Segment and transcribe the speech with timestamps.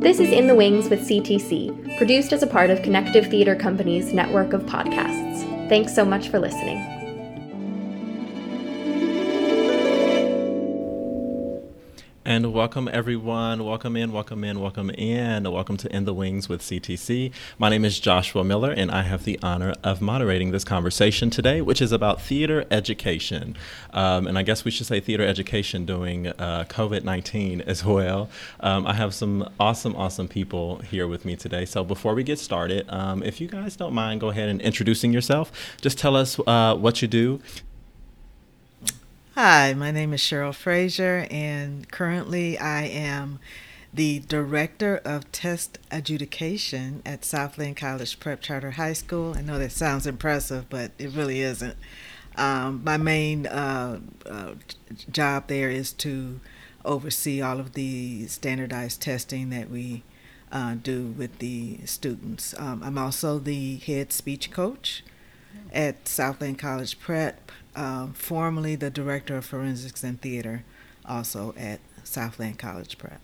[0.00, 4.14] This is In the Wings with CTC, produced as a part of Connective Theater Company's
[4.14, 5.68] network of podcasts.
[5.68, 6.99] Thanks so much for listening.
[12.30, 13.64] And welcome everyone.
[13.64, 15.42] Welcome in, welcome in, welcome in.
[15.50, 17.32] Welcome to In the Wings with CTC.
[17.58, 21.60] My name is Joshua Miller, and I have the honor of moderating this conversation today,
[21.60, 23.56] which is about theater education.
[23.92, 28.30] Um, and I guess we should say theater education during uh, COVID 19 as well.
[28.60, 31.64] Um, I have some awesome, awesome people here with me today.
[31.64, 35.12] So before we get started, um, if you guys don't mind, go ahead and introducing
[35.12, 35.50] yourself.
[35.80, 37.40] Just tell us uh, what you do
[39.42, 43.38] Hi, my name is Cheryl Frazier, and currently I am
[43.90, 49.32] the Director of Test Adjudication at Southland College Prep Charter High School.
[49.34, 51.76] I know that sounds impressive, but it really isn't.
[52.36, 54.56] Um, my main uh, uh,
[55.10, 56.38] job there is to
[56.84, 60.02] oversee all of the standardized testing that we
[60.52, 62.54] uh, do with the students.
[62.58, 65.02] Um, I'm also the head speech coach
[65.72, 70.64] at Southland College Prep um, formerly the director of forensics and theater,
[71.04, 73.20] also at Southland College Prep.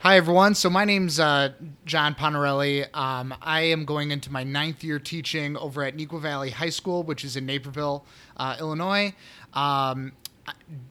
[0.00, 0.54] Hi, everyone.
[0.54, 2.86] So, my name's uh, John Pontarelli.
[2.96, 7.02] Um, I am going into my ninth year teaching over at Neuqua Valley High School,
[7.02, 8.04] which is in Naperville,
[8.36, 9.12] uh, Illinois.
[9.54, 10.12] Um,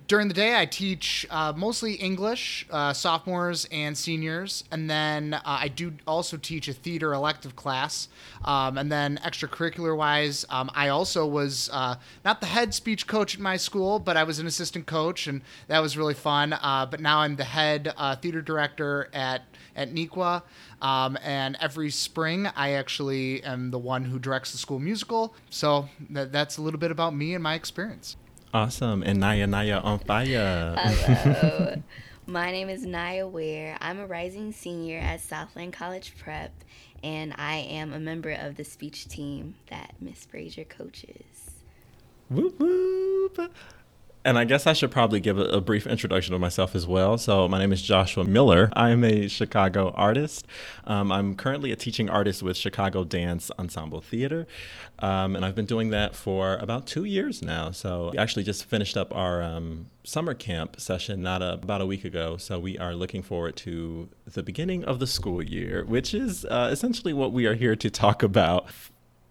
[0.08, 5.41] during the day, I teach uh, mostly English, uh, sophomores and seniors, and then uh,
[5.45, 8.08] I do also teach a theater elective class.
[8.45, 13.36] Um, and then extracurricular wise, um, I also was uh, not the head speech coach
[13.36, 16.53] at my school, but I was an assistant coach, and that was really fun.
[16.53, 19.44] Uh, but now I'm the head uh, theater director at
[19.75, 20.42] at Neuqua.
[20.81, 25.33] Um, and every spring, I actually am the one who directs the school musical.
[25.49, 28.17] So that, that's a little bit about me and my experience.
[28.53, 29.03] Awesome.
[29.03, 30.75] And Nyah Nyah on fire.
[30.77, 31.83] Hello.
[32.25, 33.77] My name is Nyah Ware.
[33.79, 36.52] I'm a rising senior at Southland College Prep,
[37.03, 41.52] and I am a member of the speech team that Miss Frazier coaches.
[42.30, 43.52] Whoop whoop.
[44.27, 47.17] And I guess I should probably give a, a, brief introduction of myself as well.
[47.17, 48.70] So, my name is Joshua Miller.
[48.73, 50.45] I'm a Chicago artist.
[50.83, 54.45] Um, I'm currently a teaching artist with Chicago Danz Ensemble Theater.
[54.99, 57.71] Um, and I've been doing that for about two years now.
[57.71, 61.86] So, we actually just finished up our um, summer camp session not a, about a
[61.86, 62.36] week ago.
[62.36, 66.67] So, we are looking forward to the beginning of the school year, which is uh,
[66.70, 68.66] essentially what we are here to talk about.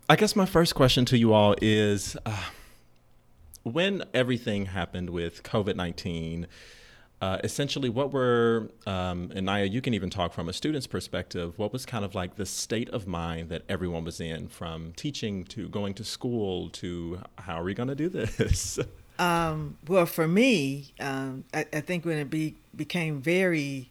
[0.08, 2.16] I guess my first question to you all is.
[2.24, 2.44] Uh,
[3.72, 6.46] when everything happened with COVID 19,
[7.20, 11.58] uh, essentially what were, um, and Nyah, you can even talk from a student's perspective,
[11.58, 15.44] what was kind of like the state of mind that everyone was in from teaching
[15.46, 18.78] to going to school to how are we going to do this?
[19.18, 23.90] Um, well, for me, um, I, I, think when it be, became very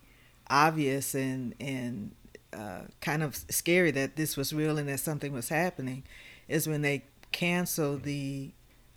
[0.52, 2.12] obvious and, and
[2.54, 6.04] uh, kind of scary that this was real and that something was happening
[6.48, 8.52] is when they canceled the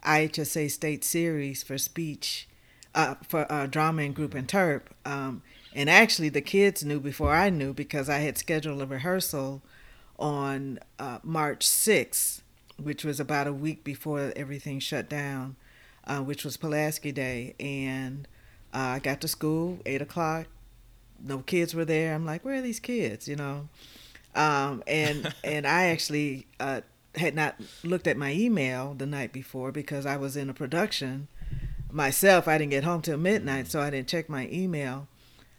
[0.05, 2.49] IHSA state series for speech,
[2.95, 4.83] uh, for uh, drama and group interp.
[5.05, 5.43] Um,
[5.75, 9.63] and actually, the kids knew before I knew because I had scheduled a rehearsal
[10.19, 12.41] on uh, March 6th,
[12.83, 15.57] which was about a week before everything shut down,
[16.07, 17.55] uh, which was Pulaski Day.
[17.61, 18.27] And
[18.75, 20.47] uh, I got to school, 8 o'clock.
[21.23, 22.15] No kids were there.
[22.15, 23.29] I'm like, where are these kids?
[23.29, 23.69] You know?
[24.35, 26.83] Um, and and I actually uh,
[27.19, 31.29] had not looked at my email the night before because I was in a production
[31.91, 32.49] myself.
[32.49, 35.09] I didn't get home till midnight, so I didn't check my email.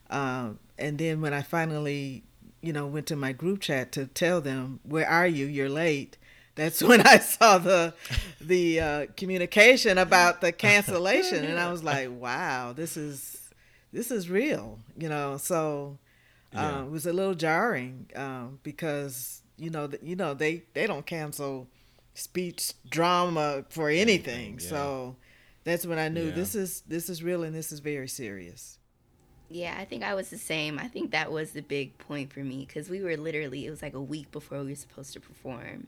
[0.10, 2.24] Um, and then when I finally,
[2.62, 5.46] you know, went to my group chat to tell them, "Where are you?
[5.46, 6.18] You're late."
[6.56, 7.94] That's when I saw the
[8.42, 13.50] the uh, communication about the cancellation, and I was like, "Wow, this is
[13.94, 15.38] this is real," you know.
[15.38, 16.00] So
[16.56, 16.84] uh, yeah.
[16.84, 21.68] it was a little jarring um, because you know, you know they they don't cancel
[22.14, 24.54] speech drama for anything.
[24.54, 24.70] Yeah.
[24.70, 25.16] So
[25.64, 26.36] that's when I knew yeah.
[26.36, 28.78] this is this is real and this is very serious.
[29.50, 30.78] Yeah, I think I was the same.
[30.78, 33.82] I think that was the big point for me because we were literally it was
[33.82, 35.88] like a week before we were supposed to perform,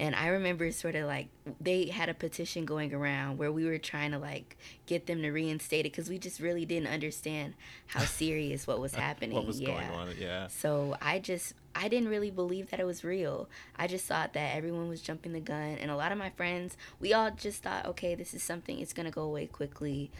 [0.00, 1.28] and I remember sort of like
[1.60, 4.56] they had a petition going around where we were trying to like
[4.86, 7.52] get them to reinstate it because we just really didn't understand
[7.86, 9.34] how serious what was happening.
[9.34, 9.66] what was yeah.
[9.66, 10.08] going on?
[10.18, 10.46] Yeah.
[10.46, 13.50] So I just I didn't really believe that it was real.
[13.76, 16.78] I just thought that everyone was jumping the gun, and a lot of my friends,
[16.98, 18.80] we all just thought, okay, this is something.
[18.80, 20.10] It's gonna go away quickly.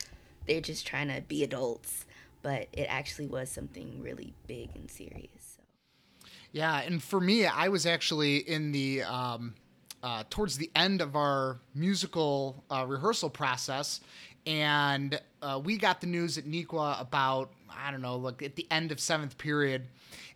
[0.47, 2.05] They're just trying to be adults,
[2.43, 5.57] but it actually was something really big and serious.
[5.57, 5.63] So.
[6.53, 9.05] Yeah, and for me, I was actually in the.
[9.05, 9.55] Um,
[10.03, 14.01] uh, towards the end of our musical uh, rehearsal process,
[14.47, 18.67] and uh, we got the news at Neuqua about I don't know, like at the
[18.71, 19.87] end of seventh period,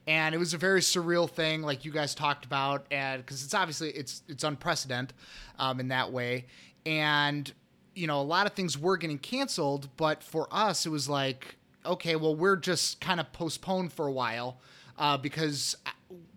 [0.07, 3.55] and it was a very surreal thing, like you guys talked about, and because it's
[3.55, 5.15] obviously it's it's unprecedented
[5.59, 6.47] um, in that way,
[6.87, 7.53] and
[7.95, 11.57] you know a lot of things were getting canceled, but for us it was like,
[11.85, 14.59] okay, well we're just kind of postponed for a while
[14.99, 15.77] uh, because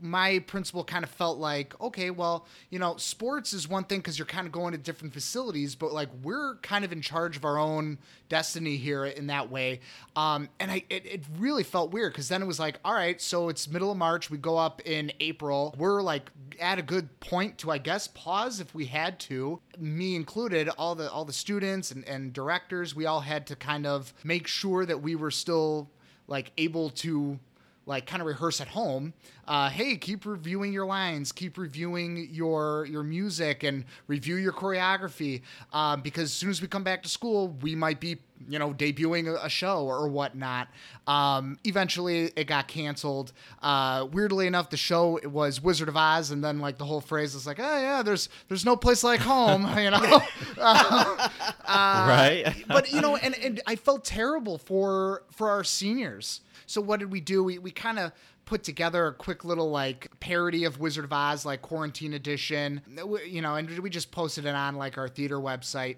[0.01, 4.17] my principal kind of felt like, okay, well, you know, sports is one thing because
[4.17, 7.45] you're kind of going to different facilities, but like we're kind of in charge of
[7.45, 7.97] our own
[8.29, 9.79] destiny here in that way.
[10.15, 13.19] Um, and I, it, it really felt weird because then it was like, all right,
[13.21, 17.19] so it's middle of March, we go up in April, we're like at a good
[17.19, 19.59] point to, I guess, pause if we had to.
[19.79, 23.85] Me included, all the all the students and, and directors, we all had to kind
[23.85, 25.89] of make sure that we were still
[26.27, 27.39] like able to
[27.87, 29.13] like kind of rehearse at home.
[29.47, 35.41] Uh, hey, keep reviewing your lines, keep reviewing your your music, and review your choreography.
[35.71, 38.17] Um, because as soon as we come back to school, we might be
[38.49, 40.67] you know debuting a, a show or whatnot.
[41.07, 43.31] Um, eventually, it got canceled.
[43.63, 47.35] Uh, weirdly enough, the show was Wizard of Oz, and then like the whole phrase
[47.35, 50.21] is like, oh yeah, there's there's no place like home, you know.
[50.57, 51.27] uh,
[51.65, 52.53] right.
[52.67, 57.11] but you know, and and I felt terrible for for our seniors so what did
[57.11, 57.43] we do?
[57.43, 58.11] We we kind of
[58.45, 62.81] put together a quick little like parody of Wizard of Oz, like quarantine edition,
[63.27, 65.97] you know, and we just posted it on like our theater website.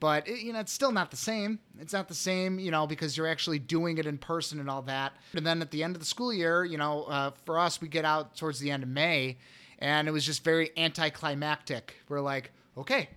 [0.00, 1.58] But it, you know, it's still not the same.
[1.80, 4.82] It's not the same, you know, because you're actually doing it in person and all
[4.82, 5.14] that.
[5.34, 7.88] And then at the end of the school year, you know, uh, for us, we
[7.88, 9.38] get out towards the end of May,
[9.80, 11.96] and it was just very anticlimactic.
[12.08, 13.08] We're like, okay,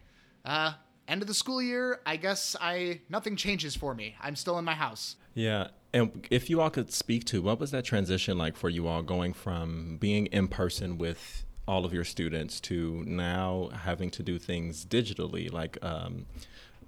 [0.43, 0.73] uh,
[1.07, 1.99] end of the school year.
[2.05, 4.15] I guess I nothing changes for me.
[4.19, 5.17] I'm still in my house.
[5.35, 8.87] Yeah, and if you all could speak to what was that transition like for you
[8.87, 14.23] all going from being in person with all of your students to now having to
[14.23, 16.25] do things digitally like um,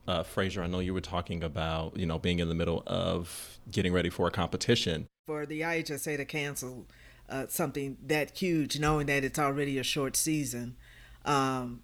[0.08, 3.60] uh, Frazier, I know you were talking about, you know, being in the middle of
[3.72, 5.08] getting ready for a competition.
[5.28, 6.86] For the IHSA to cancel
[7.30, 10.76] uh, something that huge, knowing that it's already a short season,
[11.24, 11.84] um,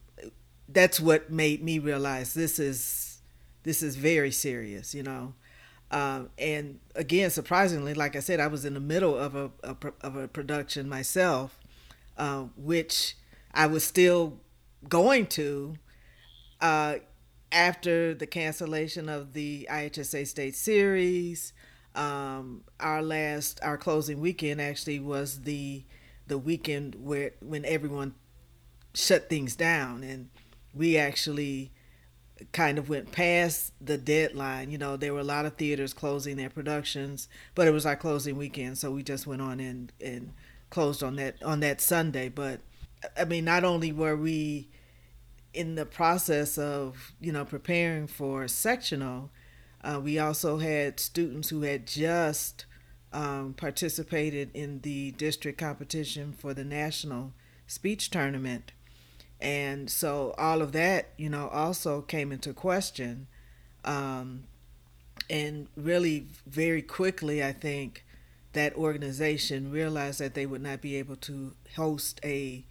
[0.68, 3.21] that's what made me realize this is
[3.63, 5.33] this is very serious, you know.
[5.91, 9.75] Um, and again, surprisingly, like I said, I was in the middle of a, a
[10.01, 11.59] of a production myself,
[12.18, 13.15] uh, which
[13.53, 14.39] I was still
[14.88, 15.75] going to
[16.62, 16.95] uh,
[17.51, 21.53] after the cancellation of the IHSA State Series.
[21.95, 25.83] Um, our last, our closing weekend actually was the
[26.27, 28.13] the weekend where when everyone
[28.94, 30.30] shut things down, and
[30.74, 31.71] we actually
[32.51, 34.71] kind of went past the deadline.
[34.71, 37.95] You know, there were a lot of theaters closing their productions, but it was our
[37.95, 40.33] closing weekend, so we just went on and and
[40.69, 42.30] closed on that on that Sunday.
[42.30, 42.62] But
[43.18, 44.69] I mean, not only were we
[45.53, 49.31] in the process of you know preparing for sectional,
[49.83, 52.65] uh, we also had students who had just
[53.12, 57.33] um, participated in the district competition for the national
[57.68, 58.71] speech tournament
[59.41, 63.27] and so all of that, you know, also came into question.
[63.86, 64.44] Um,
[65.30, 68.03] and really, very quickly, I think
[68.53, 72.65] that organization realized that they would not be able to host a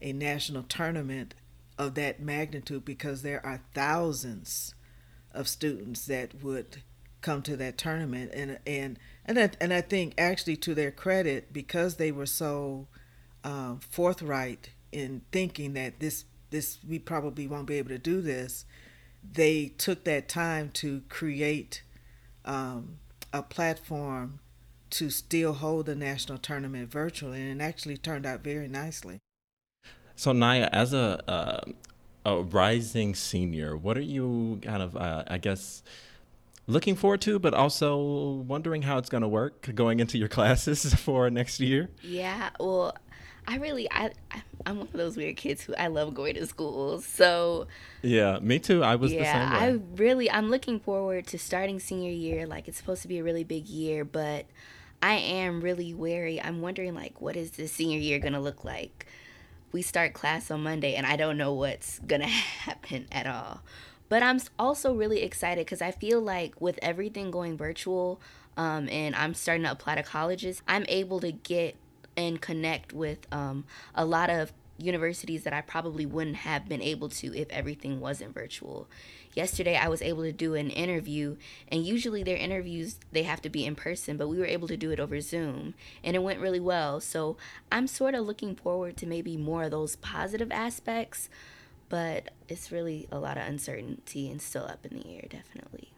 [0.00, 1.34] a national tournament
[1.78, 4.74] of that magnitude because there are thousands
[5.32, 6.82] of students that would
[7.20, 11.52] come to that tournament and and and I, and I think actually to their credit
[11.52, 12.88] because they were so
[13.44, 18.64] um, forthright in thinking that this this we probably won't be able to do this,
[19.32, 21.82] they took that time to create
[22.44, 22.98] um,
[23.32, 24.40] a platform
[24.90, 29.18] to still hold the national tournament virtually, and it actually turned out very nicely.
[30.14, 31.72] So Nyah, as a uh,
[32.24, 35.82] a rising senior, what are you kind of, uh, I guess,
[36.66, 40.94] looking forward to, but also wondering how it's going to work going into your classes
[40.94, 41.90] for next year?
[42.02, 42.94] Yeah, well,
[43.46, 44.12] I really I
[44.64, 47.00] I'm one of those weird kids who I love going to school.
[47.00, 47.66] So
[48.02, 48.82] Yeah, me too.
[48.82, 49.66] I was yeah, the same way.
[49.66, 52.46] I really I'm looking forward to starting senior year.
[52.46, 54.46] Like it's supposed to be a really big year, but
[55.02, 56.40] I am really wary.
[56.40, 59.06] I'm wondering like what is this senior year gonna look like?
[59.72, 63.62] We start class on Monday and I don't know what's gonna happen at all.
[64.08, 68.20] But I'm also really excited because I feel like with everything going virtual,
[68.58, 71.76] um, and I'm starting to apply to colleges, I'm able to get
[72.16, 73.64] and connect with um,
[73.94, 78.34] a lot of universities that I probably wouldn't have been able to if everything wasn't
[78.34, 78.88] virtual.
[79.34, 81.36] Yesterday I was able to do an interview
[81.68, 84.76] and usually their interviews they have to be in person, but we were able to
[84.76, 87.00] do it over Zoom and it went really well.
[87.00, 87.36] So
[87.70, 91.28] I'm sort of looking forward to maybe more of those positive aspects,
[91.88, 95.92] but it's really a lot of uncertainty and still up in the air definitely.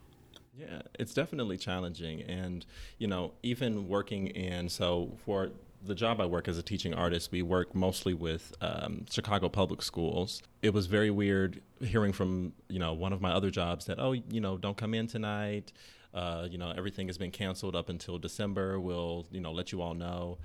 [0.57, 2.23] Yeah, it's definitely challenging.
[2.23, 2.65] And,
[2.99, 5.51] you know, even working in, so for
[5.85, 9.83] the job I work as a teaching artist, we work mostly with um, Chicago public
[9.83, 10.43] schools.
[10.63, 14.13] It was very weird hearing from, you know, one of my other jobs that, oh,
[14.13, 15.73] you know, don't come in tonight.
[16.13, 18.79] Uh, you know, everything has been canceled up until December.
[18.79, 20.39] We'll, you know, let you all know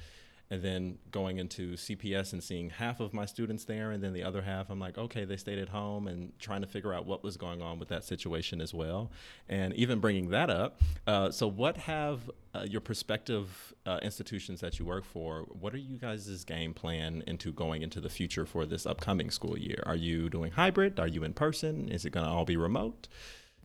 [0.51, 4.23] and then going into CPS and seeing half of my students there, and then the
[4.23, 7.23] other half, I'm like, okay, they stayed at home, and trying to figure out what
[7.23, 9.11] was going on with that situation as well,
[9.47, 10.81] and even bringing that up.
[11.05, 15.45] Uh, so, what have uh, your prospective uh, institutions that you work for?
[15.49, 19.57] What are you guys' game plan into going into the future for this upcoming school
[19.57, 19.83] year?
[19.85, 20.99] Are you doing hybrid?
[20.99, 21.89] Are you in person?
[21.89, 23.07] Is it going to all be remote?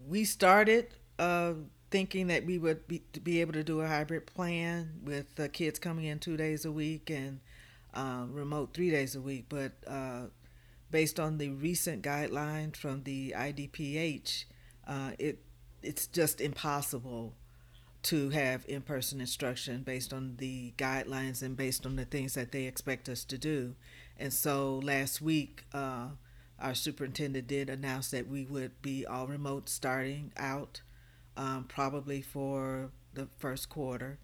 [0.06, 0.88] We started
[1.18, 1.54] uh,
[1.94, 5.78] thinking that we would be, be able to do a hybrid plan with the kids
[5.78, 7.38] coming in two days a week and
[7.94, 9.44] uh, remote three days a week.
[9.48, 10.22] But uh,
[10.90, 14.44] based on the recent guidelines from the IDPH,
[14.88, 15.38] uh, it
[15.84, 17.34] it's just impossible
[18.02, 22.64] to have in-person instruction based on the guidelines and based on the things that they
[22.64, 23.76] expect us to do.
[24.18, 26.08] And so last week, uh,
[26.58, 30.80] our superintendent did announce that we would be all remote starting out
[31.36, 34.18] um, probably for the first quarter.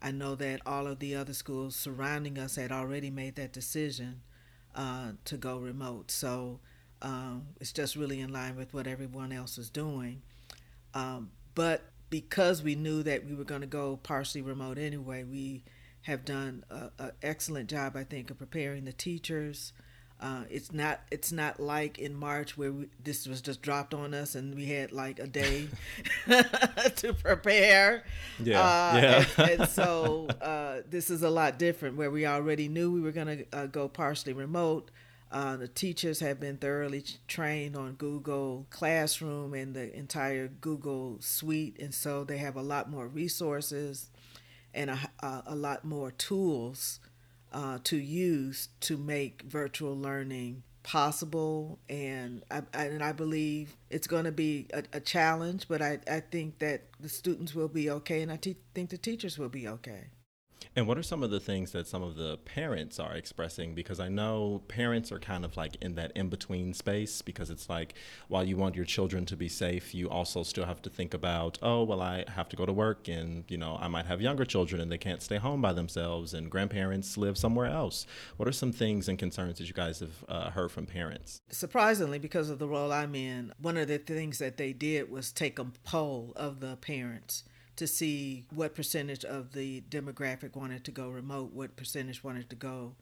[0.00, 4.20] I know that all of the other schools surrounding us had already made that decision
[4.74, 6.10] uh, to go remote.
[6.10, 6.60] So
[7.00, 10.22] um, it's just really in line with what everyone else is doing.
[10.92, 15.64] Um, but because we knew that we were going to go partially remote anyway, we
[16.02, 19.72] have done an excellent job, I think, of preparing the teachers
[20.24, 24.14] uh, it's not it's not like in March where we, this was just dropped on
[24.14, 25.68] us and we had like a day
[26.96, 28.04] to prepare.
[28.42, 29.24] Yeah, uh, yeah.
[29.36, 33.12] and, and, so uh, this is a lot different where we already knew we were
[33.12, 34.90] going to uh, go partially remote.
[35.30, 41.76] Uh, the teachers have been thoroughly trained on Google Classroom and the entire Google suite,
[41.78, 44.08] and so they have a lot more resources
[44.72, 46.98] and a, a, a lot more tools
[47.54, 54.24] uh, to use to make virtual learning possible and I, and I believe it's going
[54.24, 58.20] to be a, a, challenge but I, I think that the students will be okay
[58.20, 60.08] and I te- think the teachers will be okay.
[60.76, 63.76] And what are some of the things that some of the parents are expressing?
[63.76, 67.68] Because I know parents are kind of like in that in between space because it's
[67.68, 67.94] like
[68.26, 71.60] while you want your children to be safe, you also still have to think about,
[71.62, 74.44] oh, well, I have to go to work and, you know, I might have younger
[74.44, 78.04] children and they can't stay home by themselves and grandparents live somewhere else.
[78.36, 81.40] What are some things and concerns that you guys have uh, heard from parents?
[81.50, 85.30] Surprisingly, because of the role I'm in, one of the things that they did was
[85.30, 87.44] take a poll of the parents
[87.76, 92.56] to see what percentage of the demographic wanted to go remote, what percentage wanted to
[92.56, 92.94] go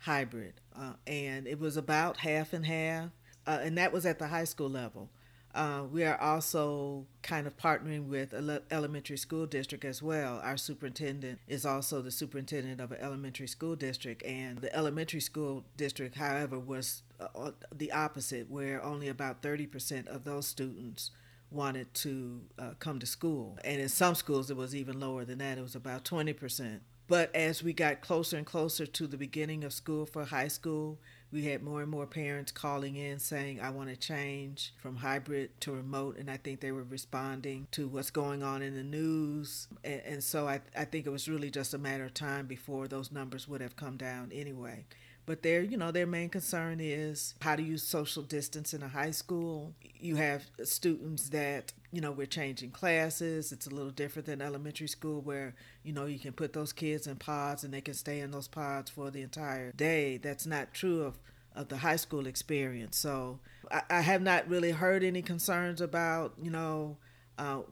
[0.00, 0.54] hybrid.
[0.76, 3.10] Uh, and it was about half and half,
[3.46, 5.08] uh, and that was at the high school level.
[5.52, 10.40] Uh, we are also kind of partnering with an elementary school district as well.
[10.44, 15.64] Our superintendent is also the superintendent of an elementary school district, and the elementary school
[15.76, 21.10] district, however, was uh, the opposite, where only about 30% of those students
[21.50, 23.58] wanted to uh, come to school.
[23.64, 25.58] And in some schools, it was even lower than that.
[25.58, 26.80] It was about 20%.
[27.10, 31.00] But as we got closer and closer to the beginning of school for high school,
[31.32, 35.60] we had more and more parents calling in saying, I want to change from hybrid
[35.62, 36.18] to remote.
[36.18, 39.66] And I think they were responding to what's going on in the news.
[39.82, 42.86] And, and so I, I think it was really just a matter of time before
[42.86, 44.84] those numbers would have come down anyway.
[45.26, 48.88] But their, you know, their main concern is how to use social distance in a
[48.88, 49.74] high school.
[49.98, 53.52] You have students that, you know, we're changing classes.
[53.52, 57.06] It's a little different than elementary school where, you know, you can put those kids
[57.06, 60.16] in pods and they can stay in those pods for the entire day.
[60.16, 61.18] That's not true of
[61.54, 62.96] of the high school experience.
[62.96, 66.96] So I, I have not really heard any concerns about, you know,
[67.38, 67.62] uh,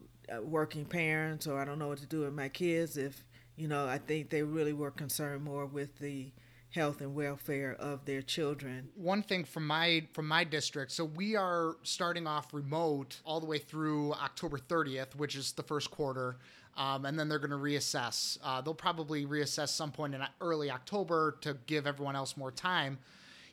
[0.43, 2.97] working parents or I don't know what to do with my kids.
[2.97, 3.25] If,
[3.57, 6.33] you know, I think they really were concerned more with the
[6.71, 8.89] health and welfare of their children.
[8.95, 13.47] One thing from my from my district, so we are starting off remote all the
[13.47, 16.37] way through October 30th, which is the first quarter,
[16.77, 18.39] um, and then they're going to reassess.
[18.43, 22.99] Uh, they'll probably reassess some point in early October to give everyone else more time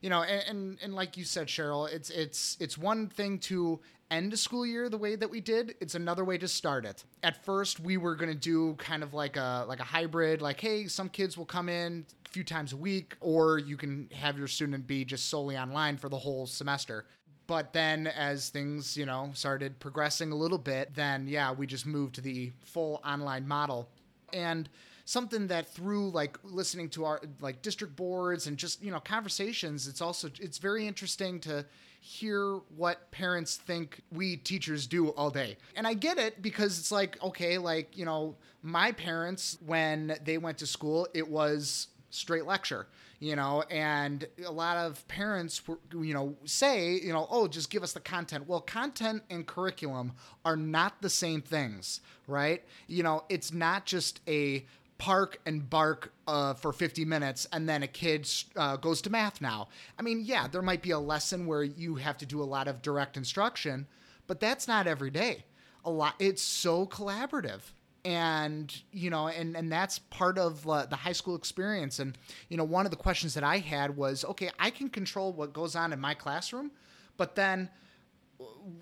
[0.05, 3.79] you know, and, and, and like you said, Cheryl, it's it's it's one thing to
[4.11, 5.73] end a school year the way that we did.
[5.81, 7.03] It's another way to start it.
[7.23, 10.85] At first, we were gonna do kind of like a like a hybrid, like hey,
[10.85, 14.47] some kids will come in a few times a week, or you can have your
[14.47, 17.05] student be just solely online for the whole semester.
[17.47, 21.87] But then, as things you know started progressing a little bit, then yeah, we just
[21.87, 23.89] moved to the full online model,
[24.33, 24.69] and
[25.05, 29.87] something that through like listening to our like district boards and just you know conversations
[29.87, 31.63] it's also it's very interesting to
[32.01, 35.57] hear what parents think we teachers do all day.
[35.75, 40.37] And i get it because it's like okay like you know my parents when they
[40.37, 42.87] went to school it was straight lecture
[43.19, 47.69] you know and a lot of parents were you know say you know oh just
[47.69, 48.47] give us the content.
[48.47, 52.63] Well content and curriculum are not the same things right?
[52.87, 54.65] You know it's not just a
[54.97, 59.41] park and bark uh, for 50 minutes and then a kid uh, goes to math
[59.41, 59.67] now.
[59.99, 62.67] I mean yeah there might be a lesson where you have to do a lot
[62.67, 63.87] of direct instruction
[64.27, 65.45] but that's not every day.
[65.83, 67.61] A lot it's so collaborative.
[68.03, 71.99] And you know and and that's part of uh, the high school experience.
[71.99, 72.17] And
[72.49, 75.53] you know one of the questions that i had was okay i can control what
[75.53, 76.71] goes on in my classroom
[77.17, 77.69] but then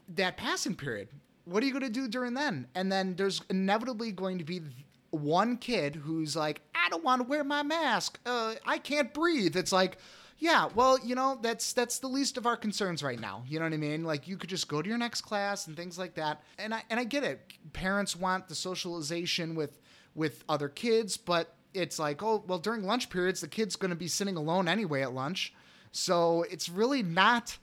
[0.10, 1.10] that passing period
[1.46, 2.68] what are you going to do during then?
[2.76, 4.62] And then there's inevitably going to be
[5.14, 9.56] one kid who's like i don't want to wear my mask uh, i can't breathe
[9.56, 9.98] it's like
[10.44, 13.46] yeah, well, you know, that's that's the least of our concerns right now.
[13.48, 14.04] You know what I mean?
[14.04, 16.44] Like you could just go to your next class and things like that.
[16.60, 17.40] And I and I get it.
[17.72, 19.80] Parents want the socialization with
[20.16, 23.96] with other kids, but it's like, oh, well, during lunch periods, the kid's going to
[23.96, 25.54] be sitting alone anyway at lunch.
[25.94, 27.58] So it's really not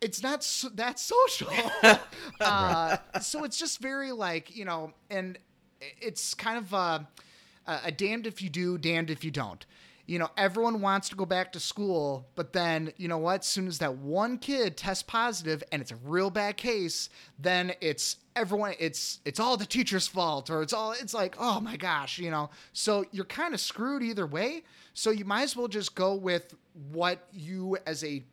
[0.00, 1.52] it's not so, that social.
[2.40, 5.38] uh, so it's just very like you know, and
[5.80, 7.00] it's kind of uh,
[7.66, 9.64] a damned if you do, damned if you don't
[10.08, 13.40] you know, everyone wants to go back to school, but then, you know what?
[13.40, 17.74] As soon as that one kid tests positive and it's a real bad case, then
[17.82, 21.76] it's everyone it's it's all the teacher's fault or it's all it's like, oh my
[21.76, 22.48] gosh, you know.
[22.72, 24.62] So you're kind of screwed either way.
[24.94, 26.54] So you might as well just go with
[26.90, 28.24] what you as a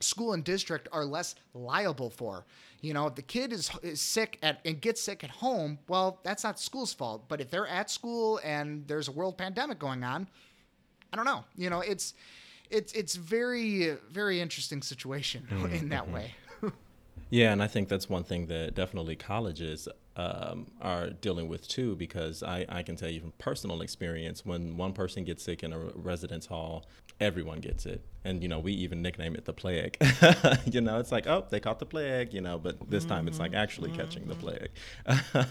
[0.00, 2.46] school and district are less liable for.
[2.80, 6.18] You know, if the kid is, is sick at, and gets sick at home, well,
[6.22, 7.28] that's not school's fault.
[7.28, 10.28] But if they're at school and there's a world pandemic going on,
[11.12, 11.44] I don't know.
[11.56, 12.14] You know, it's
[12.70, 15.66] it's it's very very interesting situation mm-hmm.
[15.74, 16.34] in that way.
[17.30, 19.88] yeah, and I think that's one thing that definitely colleges
[20.20, 24.76] um, are dealing with too, because I, I can tell you from personal experience, when
[24.76, 26.84] one person gets sick in a residence hall,
[27.20, 28.02] everyone gets it.
[28.22, 29.96] And, you know, we even nickname it the plague.
[30.66, 33.38] you know, it's like, oh, they caught the plague, you know, but this time it's
[33.38, 34.68] like actually catching the plague.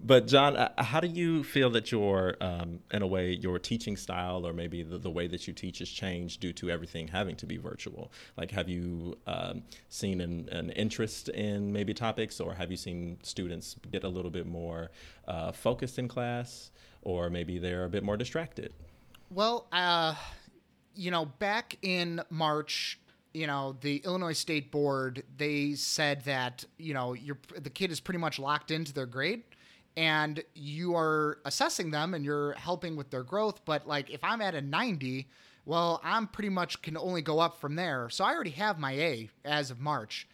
[0.00, 3.96] but, John, uh, how do you feel that your, um, in a way, your teaching
[3.96, 7.36] style or maybe the, the way that you teach has changed due to everything having
[7.36, 8.10] to be virtual?
[8.36, 13.18] Like, have you um, seen an, an interest in maybe topics or have you seen
[13.22, 14.90] students get a little bit more
[15.28, 16.70] uh, focused in class
[17.02, 18.72] or maybe they're a bit more distracted?
[19.30, 20.14] Well, uh,
[20.94, 22.98] you know, back in March,
[23.32, 27.14] you know, the Illinois State Board, they said that, you know,
[27.56, 29.42] the kid is pretty much locked into their grade
[29.96, 33.64] and you are assessing them and you're helping with their growth.
[33.64, 35.28] But like if I'm at a 90,
[35.64, 38.08] well, I'm pretty much can only go up from there.
[38.08, 40.28] So I already have my A as of March.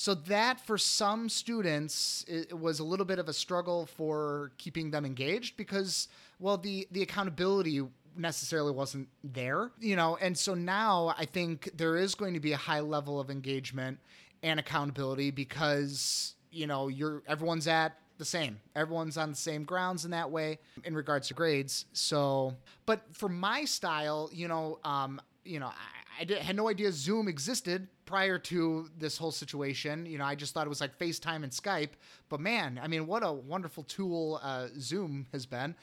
[0.00, 4.92] So that for some students it was a little bit of a struggle for keeping
[4.92, 6.06] them engaged because
[6.38, 7.82] well the the accountability
[8.16, 10.16] necessarily wasn't there, you know.
[10.20, 13.98] And so now I think there is going to be a high level of engagement
[14.44, 18.60] and accountability because you know you're everyone's at the same.
[18.76, 21.86] Everyone's on the same grounds in that way in regards to grades.
[21.92, 22.54] So,
[22.86, 26.92] but for my style, you know, um, you know, I, I did, had no idea
[26.92, 30.06] Zoom existed prior to this whole situation.
[30.06, 31.90] You know, I just thought it was like FaceTime and Skype.
[32.30, 35.74] But man, I mean, what a wonderful tool uh, Zoom has been.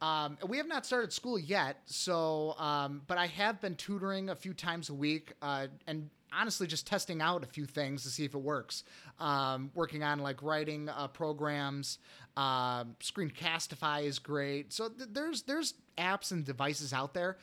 [0.00, 4.34] Um, we have not started school yet, so um, but I have been tutoring a
[4.34, 8.24] few times a week, uh, and honestly just testing out a few things to see
[8.24, 8.84] if it works.
[9.18, 11.98] Um, working on like writing uh, programs.
[12.38, 14.72] Uh, Screencastify is great.
[14.72, 17.36] So th- there's there's apps and devices out there.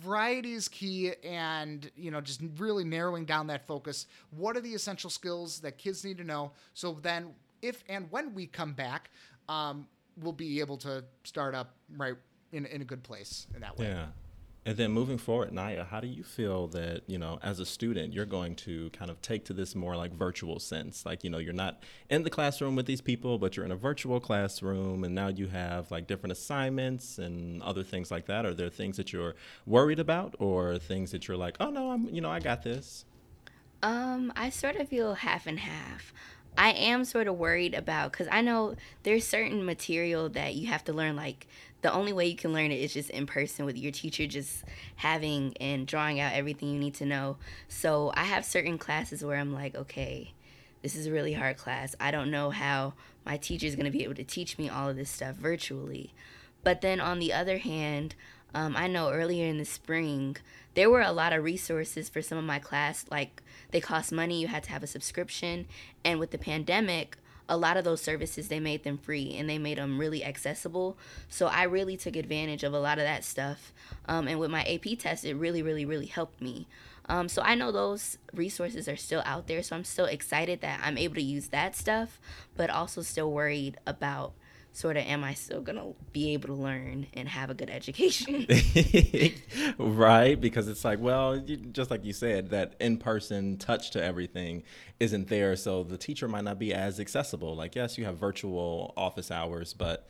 [0.00, 4.06] Variety is key, and you know just really narrowing down that focus.
[4.30, 6.52] What are the essential skills that kids need to know?
[6.74, 9.10] So then, if and when we come back.
[9.48, 12.14] Um, we'll be able to start up right
[12.52, 13.86] in, in a good place in that way.
[13.86, 14.06] Yeah.
[14.64, 18.12] And then moving forward, Nyah, how do you feel that, you know, as a student,
[18.12, 21.04] you're going to kind of take to this more like virtual sense?
[21.04, 23.76] Like, you know, you're not in the classroom with these people, but you're in a
[23.76, 28.46] virtual classroom and now you have like different assignments and other things like that.
[28.46, 29.34] Are there things that you're
[29.66, 33.04] worried about or things that you're like, oh no, I'm, you know, I got this?
[33.82, 36.14] Um, I sort of feel half and half.
[36.56, 40.84] I am sort of worried about because I know there's certain material that you have
[40.84, 41.16] to learn.
[41.16, 41.48] Like
[41.82, 44.64] the only way you can learn it is just in person with your teacher, just
[44.96, 47.36] having and drawing out everything you need to know.
[47.68, 50.32] So I have certain classes where I'm like, okay,
[50.82, 51.94] this is a really hard class.
[52.00, 52.94] I don't know how
[53.26, 56.14] my teacher is going to be able to teach me all of this stuff virtually.
[56.64, 58.14] But then on the other hand,
[58.54, 60.36] um, I know earlier in the spring,
[60.74, 63.06] there were a lot of resources for some of my class.
[63.10, 65.66] Like they cost money, you had to have a subscription.
[66.04, 67.16] And with the pandemic,
[67.52, 70.96] a lot of those services they made them free and they made them really accessible.
[71.28, 73.72] So i really took advantage of a lot of that stuff
[74.06, 76.66] um, and with my ap test it really really really helped me.
[77.08, 80.80] Um, so i know those resources are still out there so i'm still excited that
[80.82, 82.20] i'm able to use that stuff
[82.56, 84.32] but also still worried about
[84.72, 88.46] sort of am I still gonna be able to learn and have a good education?
[89.78, 91.38] right, because it's like, well,
[91.72, 94.62] just like you said, that in person touch to everything
[94.98, 97.54] isn't there, so the teacher might not be as accessible.
[97.54, 100.08] Like, yes, you have virtual office hours, but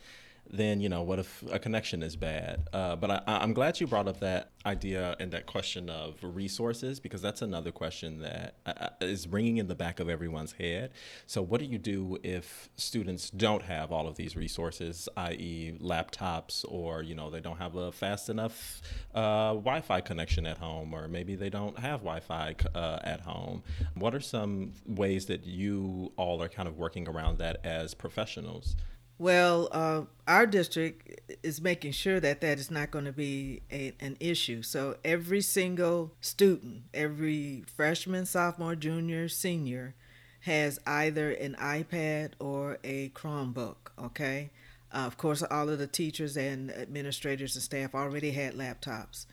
[0.49, 2.67] then you know what if a connection is bad?
[2.71, 6.99] Uh, but I, am glad you brought up that idea and that question of resources
[6.99, 10.91] because that's another question that uh, uh, is ringing in the back of everyone's head.
[11.25, 16.65] So what do you do if students don't have all of these resources i.e laptops
[16.67, 18.81] or you know they don't have a fast enough
[19.15, 23.63] uh, wi-fi connection at home or maybe they don't have wi-fi uh, at home?
[23.95, 28.75] What are some ways that you all are kind of working around that as professionals
[29.17, 33.93] well, uh, our district is making sure that that is not going to be a,
[33.99, 34.61] an issue.
[34.61, 39.95] So every single student, every freshman, sophomore, junior, senior,
[40.41, 43.91] has either an iPad or a Chromebook.
[43.97, 44.49] Okay.
[44.91, 49.25] Uh, of course, all of the teachers and administrators and staff already had laptops.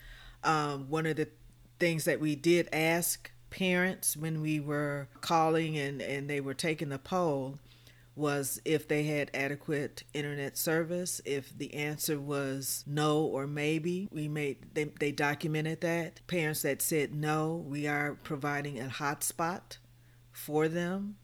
[0.45, 1.29] Um, one of the
[1.79, 6.89] things that we did ask parents when we were calling and, and they were taking
[6.89, 7.59] the poll
[8.17, 11.21] was if they had adequate internet service.
[11.25, 16.21] If the answer was no or maybe, we made they, they documented that.
[16.27, 19.79] Parents that said no, we are providing a hotspot
[20.33, 21.17] for them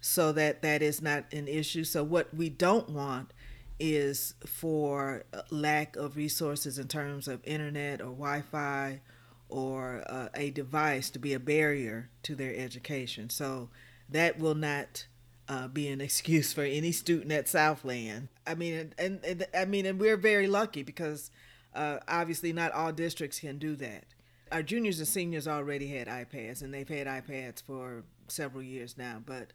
[0.00, 1.84] so that that is not an issue.
[1.84, 3.32] So what we don't want
[3.78, 9.00] is for lack of resources in terms of internet or Wi-Fi
[9.48, 13.30] or uh, a device to be a barrier to their education.
[13.30, 13.70] So
[14.08, 15.06] that will not
[15.52, 18.28] uh, be an excuse for any student at Southland.
[18.46, 21.30] I mean, and, and I mean, and we're very lucky because
[21.74, 24.04] uh, obviously not all districts can do that.
[24.50, 29.22] Our juniors and seniors already had iPads, and they've had iPads for several years now.
[29.24, 29.52] But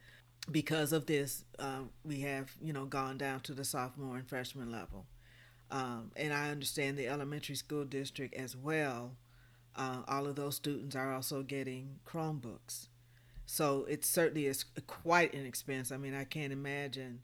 [0.52, 4.72] because of this, uh, we have you know gone down to the sophomore and freshman
[4.72, 5.06] level.
[5.72, 9.14] Um, and I understand the elementary school district as well.
[9.76, 12.88] Uh, all of those students are also getting Chromebooks.
[13.48, 15.92] So it certainly is quite an expense.
[15.94, 17.22] I mean, I can't imagine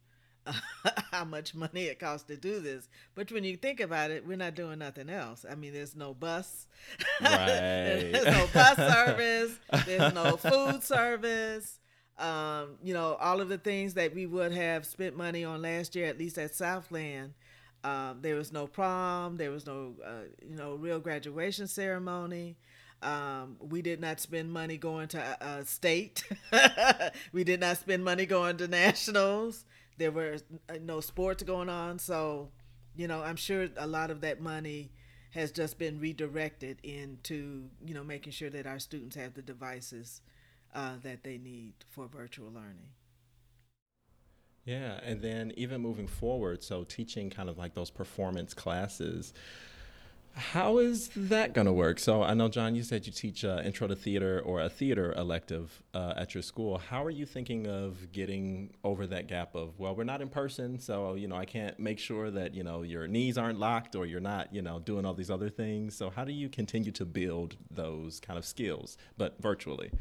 [0.48, 0.54] uh,
[1.12, 2.88] how much money it costs to do this.
[3.14, 5.46] But when you think about it, we're not doing nothing else.
[5.50, 6.66] I mean, there's no bus,
[7.22, 8.10] right.
[8.12, 11.80] there's no bus service, there's no food service.
[12.18, 15.94] Um, you know, all of the things that we would have spent money on last
[15.94, 17.34] year, at least at Southland.
[17.84, 19.36] Um, there was no prom.
[19.36, 22.56] There was no, uh, you know, real graduation ceremony.
[23.04, 26.24] Um, we did not spend money going to a, a state.
[27.34, 29.66] we did not spend money going to nationals.
[29.98, 30.38] There were
[30.70, 32.00] uh, no sports going on.
[32.00, 32.50] So,
[32.96, 34.92] you know, I'm sure a lot of that money
[35.32, 40.22] has just been redirected into, you know, making sure that our students have the devices
[40.74, 42.90] uh, that they need for virtual learning.
[44.66, 49.34] Yeah, and then even moving forward, so teaching kind of like those performance classes.
[50.36, 52.00] How is that going to work?
[52.00, 55.14] So I know, John, you said you teach uh, intro to theater or a theater
[55.16, 56.80] elective uh, at your school.
[56.80, 60.80] How are you thinking of getting over that gap of, well, we're not in person,
[60.80, 64.08] so, you know, I can't make sure that, you know, your knees aren't locked or
[64.08, 65.96] you're not, you know, doing all these other things.
[65.96, 69.92] So how do you continue to build those kind of skills, but virtually?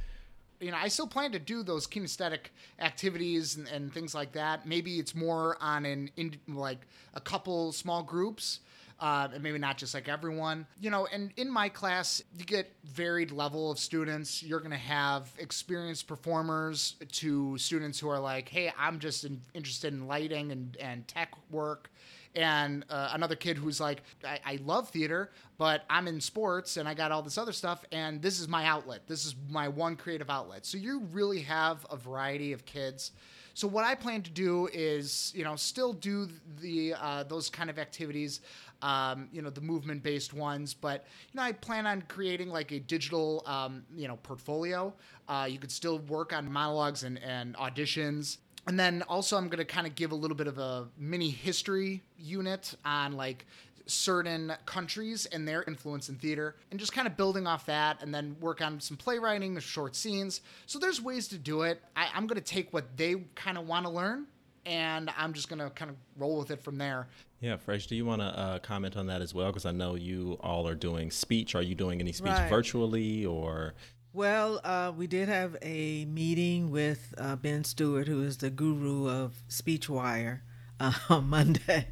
[0.60, 4.64] you know, I still plan to do those kinesthetic activities and, and things like that.
[4.64, 8.60] Maybe it's more on an in like a couple small groups
[9.02, 10.64] uh, and maybe not just like everyone.
[10.80, 14.44] You know, and in my class, you get varied level of students.
[14.44, 19.40] You're going to have experienced performers to students who are like, hey, I'm just in,
[19.54, 21.90] interested in lighting and, and tech work.
[22.36, 26.88] And uh, another kid who's like, I, I love theater, but I'm in sports and
[26.88, 29.08] I got all this other stuff, and this is my outlet.
[29.08, 30.64] This is my one creative outlet.
[30.64, 33.10] So you really have a variety of kids.
[33.54, 36.26] So what I plan to do is, you know, still do
[36.60, 38.40] the uh, those kind of activities
[38.82, 40.74] um, you know, the movement based ones.
[40.74, 44.92] But, you know, I plan on creating like a digital, um, you know, portfolio.
[45.28, 48.38] Uh, you could still work on monologues and, and auditions.
[48.66, 51.30] And then also, I'm going to kind of give a little bit of a mini
[51.30, 53.46] history unit on like
[53.86, 58.14] certain countries and their influence in theater and just kind of building off that and
[58.14, 62.26] then work on some playwriting short scenes so there's ways to do it I, am
[62.26, 64.26] going to take what they kind of want to learn
[64.64, 67.08] and I'm just going to kind of roll with it from there.
[67.40, 69.48] Yeah, Fresh, do you want to uh, comment on that as well?
[69.48, 71.54] Because I know you all are doing speech.
[71.54, 72.48] Are you doing any speech Right.
[72.48, 73.74] virtually or?
[74.12, 79.08] Well, uh, we did have a meeting with uh, Ben Stewart, who is the guru
[79.08, 80.40] of SpeechWire,
[80.80, 81.88] uh, on Monday.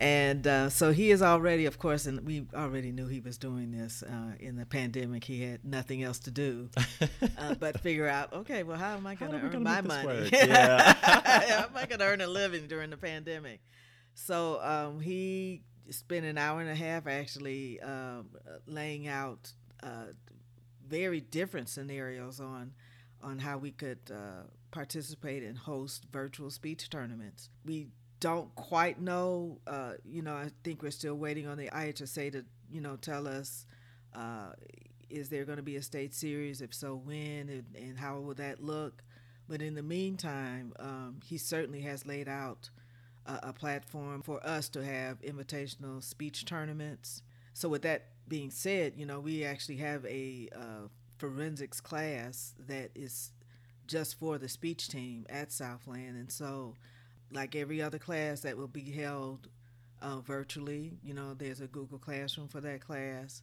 [0.00, 3.72] And uh, so he is already, of course, and we already knew he was doing
[3.72, 5.24] this uh, in the pandemic.
[5.24, 6.70] He had nothing else to do
[7.38, 10.30] uh, but figure out, okay, well, how am I going to earn my money?
[10.32, 10.94] Yeah.
[11.02, 13.60] how am I going to earn a living during the pandemic?
[14.14, 18.28] So um, he spent an hour and a half actually um,
[18.66, 20.12] laying out uh,
[20.86, 22.72] very different scenarios on
[23.20, 27.50] on how we could uh, participate and host virtual speech tournaments.
[27.64, 27.88] We
[28.20, 29.58] don't quite know.
[29.66, 33.26] Uh, you know, I think we're still waiting on the IHSA to you know tell
[33.26, 33.66] us.
[34.14, 34.52] Uh,
[35.10, 36.60] is there going to be a state series?
[36.60, 39.02] If so, when and, and how will that look?
[39.48, 42.68] But in the meantime, um, he certainly has laid out
[43.24, 47.22] a, a platform for us to have invitational speech tournaments.
[47.54, 52.90] So, with that being said, you know, we actually have a uh, forensics class that
[52.94, 53.32] is
[53.86, 56.16] just for the speech team at Southland.
[56.16, 56.74] And so,
[57.32, 59.48] like every other class that will be held
[60.00, 63.42] uh, virtually, you know, there's a Google Classroom for that class.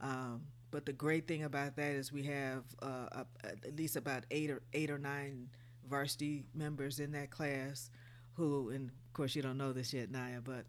[0.00, 4.24] Um, but the great thing about that is we have uh, a, at least about
[4.30, 5.48] eight or eight or nine
[5.88, 7.90] varsity members in that class
[8.34, 10.64] who, and of course you don't know this yet, Nyah, but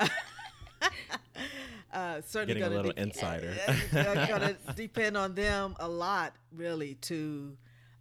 [1.92, 3.54] uh, certainly Getting a little de- insider.
[3.92, 7.56] going to depend on them a lot, really, to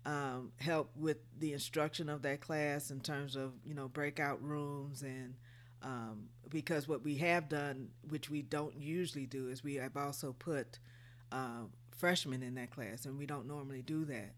[0.06, 5.02] um, help with the instruction of that class in terms of you know breakout rooms
[5.02, 5.36] and
[5.84, 10.36] um, because what we have done, which we don't usually do, is we have also
[10.38, 10.80] put
[11.32, 11.64] uh,
[11.98, 14.34] freshmen in that class, and we don't normally do that.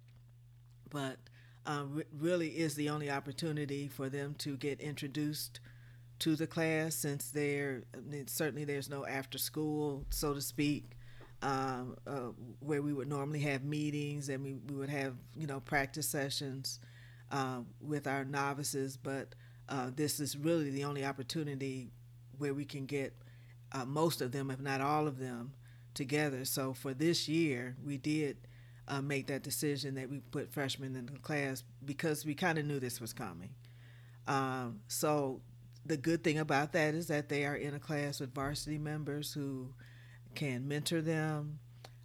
[0.90, 1.18] But
[1.66, 5.60] um, re- really is the only opportunity for them to get introduced
[6.20, 10.92] to the class since there I mean, certainly there's no after school, so to speak,
[11.44, 15.60] um, uh, where we would normally have meetings and we, we would have you know
[15.60, 16.80] practice sessions
[17.32, 19.36] uh, with our novices, but
[19.70, 21.92] uh, this is really the only opportunity
[22.38, 23.14] where we can get
[23.72, 25.54] uh, most of them, if not all of them,
[25.94, 26.46] together.
[26.46, 28.38] So for this year, we did
[28.88, 32.66] uh, make that decision that we put freshmen in the class because we kind of
[32.66, 33.50] knew this was coming.
[34.28, 35.42] Um, so
[35.86, 39.34] the good thing about that is that they are in a class with varsity members
[39.34, 39.74] who
[40.36, 41.60] can mentor them.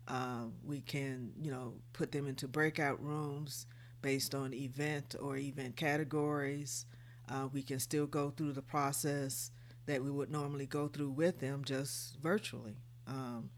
[0.07, 3.67] Uh, we can, you know, put them into breakout rooms
[4.01, 6.87] based on event or event categories.
[7.29, 9.51] Uh, we can still go through the process
[9.87, 12.77] that we would normally go through with them just virtually.
[13.07, 13.51] Um,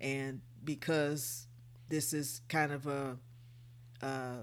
[0.00, 1.46] and because
[1.88, 3.16] this is kind of a,
[4.02, 4.38] a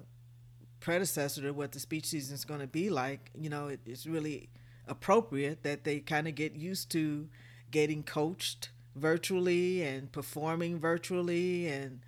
[0.79, 4.05] predecessor to what the speech season is going to be like, you know, it, it's
[4.05, 4.49] really
[4.87, 7.27] appropriate that they kind of get used to
[7.71, 11.99] getting coached virtually and performing virtually and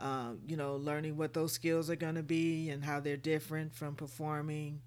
[0.00, 3.72] uh, you know learning what those skills are going to be and how they're different
[3.72, 4.80] from performing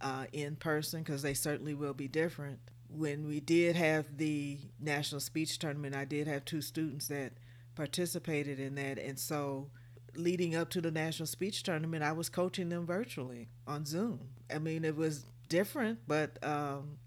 [0.00, 2.58] uh, in person because they certainly will be different.
[2.88, 7.32] When we did have the national speech tournament i did have two students that
[7.76, 8.98] participated in that.
[8.98, 9.68] And so
[10.16, 14.20] leading up to the national speech tournament i was coaching them virtually on zoom.
[14.52, 16.98] I mean it was different but um,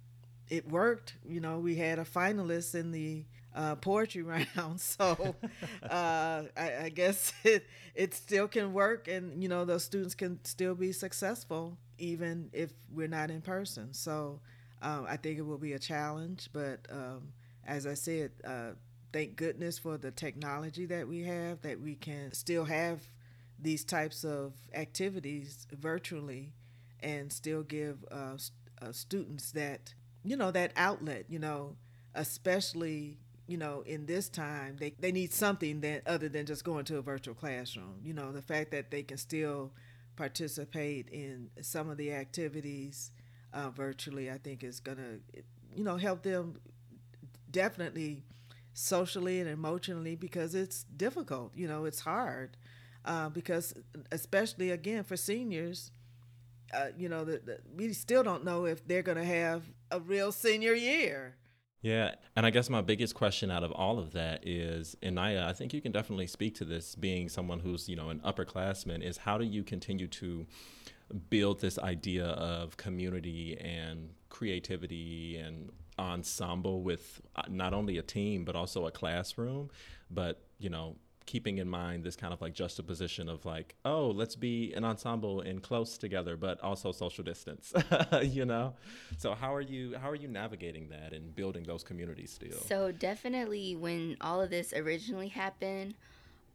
[0.50, 1.16] it worked.
[1.28, 4.22] You know we had a finalist in the uh, poetry
[4.56, 4.80] round.
[4.80, 5.36] So
[5.84, 10.40] uh, I, I guess it, it still can work and you know those students can
[10.44, 13.94] still be successful even if we're not in person.
[13.94, 14.40] So
[14.82, 17.22] um, i think it will be a challenge but um,
[17.66, 18.72] as i said uh,
[19.12, 23.02] thank goodness for the technology that we have that we can still have
[23.60, 26.52] these types of activities virtually
[27.02, 28.36] and still give uh,
[28.82, 31.76] uh, students that you know that outlet you know
[32.16, 33.18] especially
[33.54, 36.98] you know in this time they, they need something that other than just going to
[36.98, 38.00] a virtual classroom.
[38.04, 39.72] You know the fact that they can still
[40.16, 43.12] participate in some of the activities
[43.54, 45.42] uh, virtually i think is going to
[45.76, 46.60] you know help them
[47.52, 48.24] definitely
[48.74, 52.58] socially and emotionally because it's difficult you know it's hard
[53.06, 53.74] uh, because
[54.12, 55.92] especially again for seniors
[56.74, 60.00] uh, you know the, the, we still don't know if they're going to have a
[60.00, 61.36] real senior year
[61.84, 65.52] Yeah, and I guess my biggest question out of all of that is, Anaya, I
[65.52, 69.18] think you can definitely speak to this, being someone who's you know an upperclassman, is
[69.18, 70.48] how do you continue to
[71.30, 78.46] build this idea of community and creativity and ensemble with uh, not only a team
[78.46, 79.70] but also a classroom,
[80.10, 84.36] but you know keeping in mind this kind of like juxtaposition of like, oh, let's
[84.36, 87.74] be an ensemble and close together, but also social distance,
[88.24, 88.74] you know?
[89.18, 92.60] So how are you how are you navigating that and building those communities still?
[92.60, 95.96] So definitely when all of this originally happened,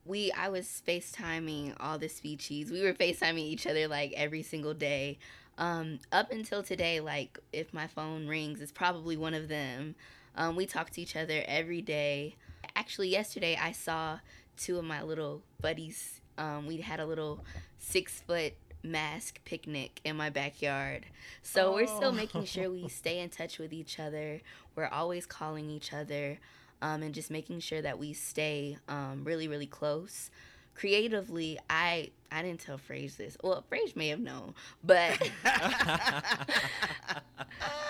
[0.05, 2.71] we I was FaceTiming all the speeches.
[2.71, 5.19] We were FaceTiming each other like every single day.
[5.59, 9.97] Um, up until today, like if my phone rings, it's probably one of them.
[10.37, 12.37] Um, we talk to each other every day.
[12.77, 14.21] Actually, yesterday I saw
[14.59, 16.21] two of my little buddies.
[16.37, 17.45] Um, we had a little
[17.79, 21.07] six foot mask picnic in my backyard.
[21.43, 21.75] So oh.
[21.75, 24.41] we're still making sure we stay in touch with each other.
[24.77, 26.39] We're always calling each other
[26.83, 30.31] um, and just making sure that we stay um, really, really close.
[30.79, 33.37] Creatively, I I didn't tell Frazier this.
[33.43, 35.31] Well, Frazier may have known, but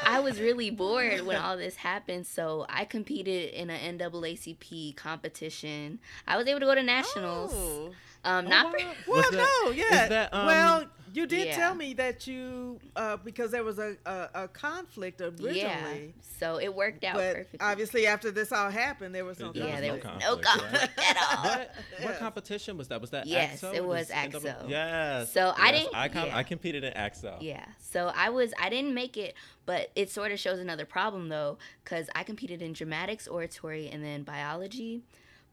[0.07, 2.27] I was really bored when all this happened.
[2.27, 5.99] So I competed in an NAACP competition.
[6.27, 7.53] I was able to go to nationals.
[7.55, 7.91] Oh.
[8.25, 8.73] Um, oh, not wow.
[9.05, 10.09] for, well, that, no, yeah.
[10.09, 11.57] That, um, well, you did yeah.
[11.57, 15.55] tell me that you uh, because there was a, a, a, conflict originally.
[15.57, 16.23] Yeah.
[16.39, 17.61] So it worked out but perfectly.
[17.61, 19.81] Obviously, after this all happened, there was no yeah, conflict.
[19.81, 21.11] there was no conflict, no conflict right?
[21.11, 21.45] at all.
[21.45, 21.71] What,
[22.03, 23.01] what competition was that?
[23.01, 23.53] Was that yes?
[23.53, 24.67] ACT-SO it was ACT-SO.
[24.69, 25.33] Yes.
[25.33, 25.57] So yes.
[25.59, 25.95] I didn't.
[25.95, 26.37] I, com- yeah.
[26.37, 27.39] I competed in ACT-SO.
[27.41, 27.65] Yeah.
[27.79, 28.53] So I was.
[28.61, 29.35] I didn't make it,
[29.67, 34.05] but it sort of shows another problem though, because I competed in dramatics, oratory, and
[34.05, 35.03] then biology.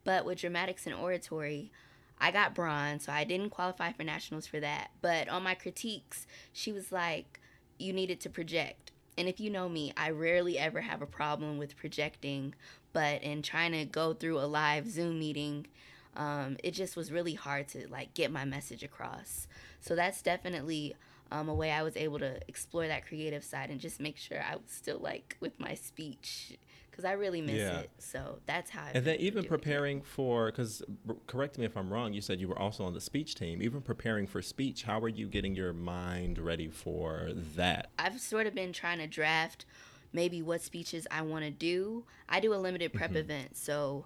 [0.03, 1.71] But with dramatics and oratory,
[2.19, 4.91] I got bronze, so I didn't qualify for nationals for that.
[5.01, 7.39] But on my critiques, she was like,
[7.77, 8.91] you needed to project.
[9.17, 12.53] And if you know me, I rarely ever have a problem with projecting,
[12.93, 15.67] but in trying to go through a live Zoom meeting,
[16.15, 19.47] um, it just was really hard to like get my message across.
[19.81, 20.95] So that's definitely
[21.31, 24.41] um, a way I was able to explore that creative side and just make sure
[24.41, 26.57] I was still like with my speech
[26.95, 27.79] because I really miss yeah.
[27.79, 27.89] it.
[27.97, 28.83] So that's how.
[28.83, 30.05] I and then even preparing it.
[30.05, 30.81] for, because
[31.27, 33.61] correct me if I'm wrong, you said you were also on the speech team.
[33.61, 37.89] Even preparing for speech, how are you getting your mind ready for that?
[37.99, 39.65] I've sort of been trying to draft
[40.13, 42.05] maybe what speeches I want to do.
[42.29, 43.17] I do a limited prep mm-hmm.
[43.17, 44.05] event, so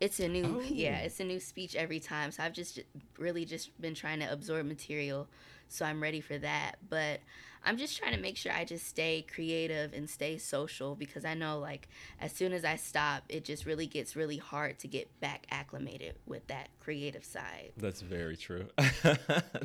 [0.00, 0.62] it's a new oh.
[0.66, 2.80] yeah it's a new speech every time so i've just
[3.18, 5.28] really just been trying to absorb material
[5.72, 7.20] so i'm ready for that but
[7.64, 11.34] i'm just trying to make sure i just stay creative and stay social because i
[11.34, 11.88] know like
[12.20, 16.14] as soon as i stop it just really gets really hard to get back acclimated
[16.26, 17.72] with that creative side.
[17.76, 18.66] That's very true.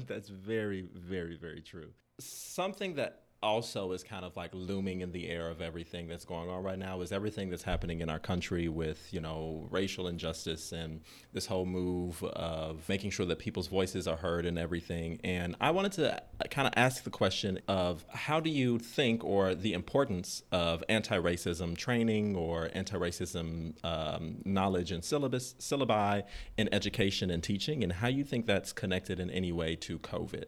[0.08, 1.90] That's very very very true.
[2.20, 6.50] Something that also is kind of like looming in the air of everything that's going
[6.50, 10.72] on right now is everything that's happening in our country with you know racial injustice
[10.72, 11.00] and
[11.32, 15.70] this whole move of making sure that people's voices are heard and everything and i
[15.70, 20.42] wanted to kind of ask the question of how do you think or the importance
[20.52, 26.24] of anti-racism training or anti-racism um, knowledge and syllabus syllabi
[26.58, 30.46] in education and teaching and how you think that's connected in any way to covid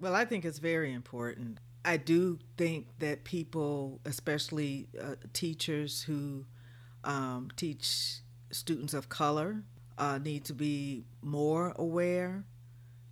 [0.00, 1.58] well, I think it's very important.
[1.88, 6.44] I do think that people, especially uh, teachers who
[7.02, 8.18] um, teach
[8.50, 9.62] students of color,
[9.96, 12.44] uh, need to be more aware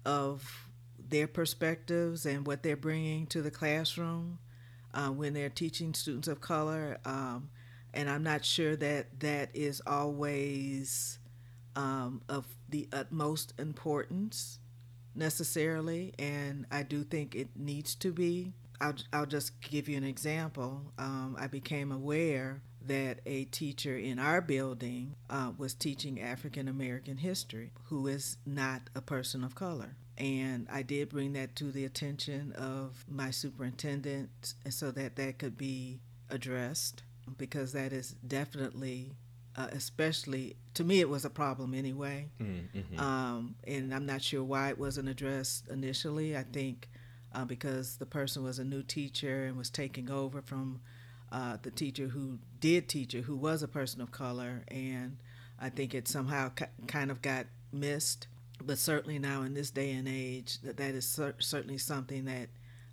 [0.05, 0.69] of
[1.09, 4.41] their perspectives and what they're bringing to the classroom
[4.93, 6.99] uh, when they're teaching students of color.
[7.07, 7.49] Um,
[7.95, 11.19] and I'm not sure that that is always
[11.77, 14.59] um, of the utmost importance
[15.15, 18.53] necessarily, and I do think it needs to be.
[18.81, 20.83] I'll, I'll just give you an example.
[20.99, 27.17] Um, I became aware that a teacher in our building uh, was teaching African American
[27.17, 29.97] history who is not a person of color.
[30.19, 35.59] And I did bring that to the attention of my superintendent so that that could
[35.59, 37.03] be addressed
[37.37, 39.17] because that is definitely
[39.57, 43.01] uh, especially to me it was a problem anyway mm-hmm.
[43.01, 46.89] um, and i'm not sure why it wasn't addressed initially i think
[47.37, 50.81] uh, because the person was a new teacher and was taking over from
[51.31, 55.19] uh, the teacher who did teach it who was a person of color and
[55.61, 58.27] i think it somehow ca- kind of got missed
[58.65, 62.49] but certainly now in this day and age that that is cer- certainly something that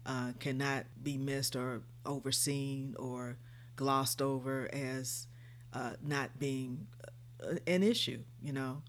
[0.06, 3.38] uh, cannot be missed or overseen or
[3.76, 5.28] glossed over as
[5.74, 6.88] uh, not being
[7.42, 8.82] uh, an issue, you know.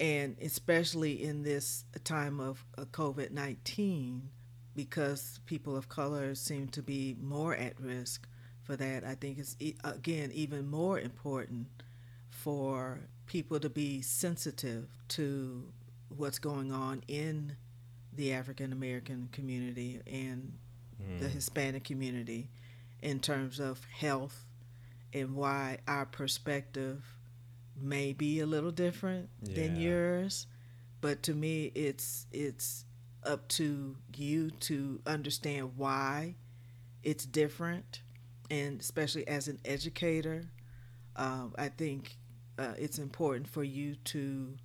[0.00, 4.30] And especially in this time of COVID 19,
[4.74, 8.26] because people of color seem to be more at risk
[8.62, 11.68] for that, I think it's, again, even more important
[12.30, 15.64] for people to be sensitive to
[16.08, 17.56] what's going on in
[18.12, 20.52] the African American community and
[21.02, 21.20] mm.
[21.20, 22.50] the Hispanic community
[23.02, 24.46] in terms of health
[25.12, 27.04] and why our perspective
[27.80, 30.46] may be a little different than yours,
[31.00, 32.84] but to me, it's it's
[33.24, 36.36] up to you to understand why
[37.02, 38.02] it's different,
[38.50, 40.46] and especially as an educator,
[41.16, 42.16] um, I think
[42.58, 44.56] uh, it's important for you to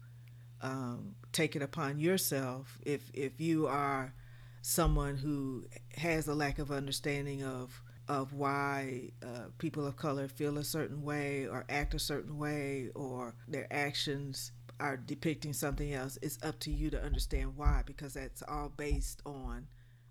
[0.61, 2.79] um, take it upon yourself.
[2.85, 4.13] If if you are
[4.61, 10.57] someone who has a lack of understanding of of why uh, people of color feel
[10.57, 16.17] a certain way or act a certain way or their actions are depicting something else
[16.21, 19.67] it's up to you to understand why because that's all based on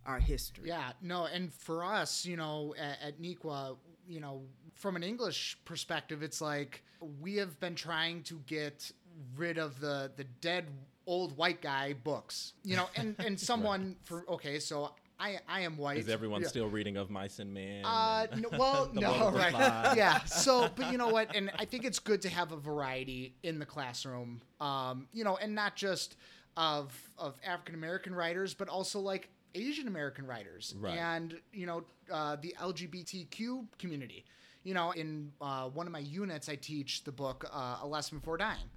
[0.09, 0.69] our history.
[0.69, 3.77] Yeah, no, and for us, you know, at, at Neuqua,
[4.09, 4.43] you know,
[4.75, 6.83] from an English perspective, it's like
[7.21, 8.91] we have been trying to get
[9.37, 10.65] rid of the the dead
[11.07, 15.77] old white guy books, you know, and and someone for okay, so I I am
[15.77, 15.99] white.
[15.99, 16.49] Is everyone Yeah.
[16.49, 17.85] still reading of Mice and Men?
[17.85, 19.97] Uh, no, well, no, Lord of the right?
[19.97, 20.25] Yeah.
[20.25, 21.35] So, but you know what?
[21.35, 24.41] And I think it's good to have a variety in the classroom.
[24.61, 26.17] Um, you know, and not just
[26.57, 30.97] of of African American writers, but also like Asian American writers Right.
[30.99, 34.25] and you know uh, the LGBTQ community.
[34.65, 38.19] You know, in uh, one of my units, I teach the book uh, "A Lesson
[38.19, 38.69] Before Dying."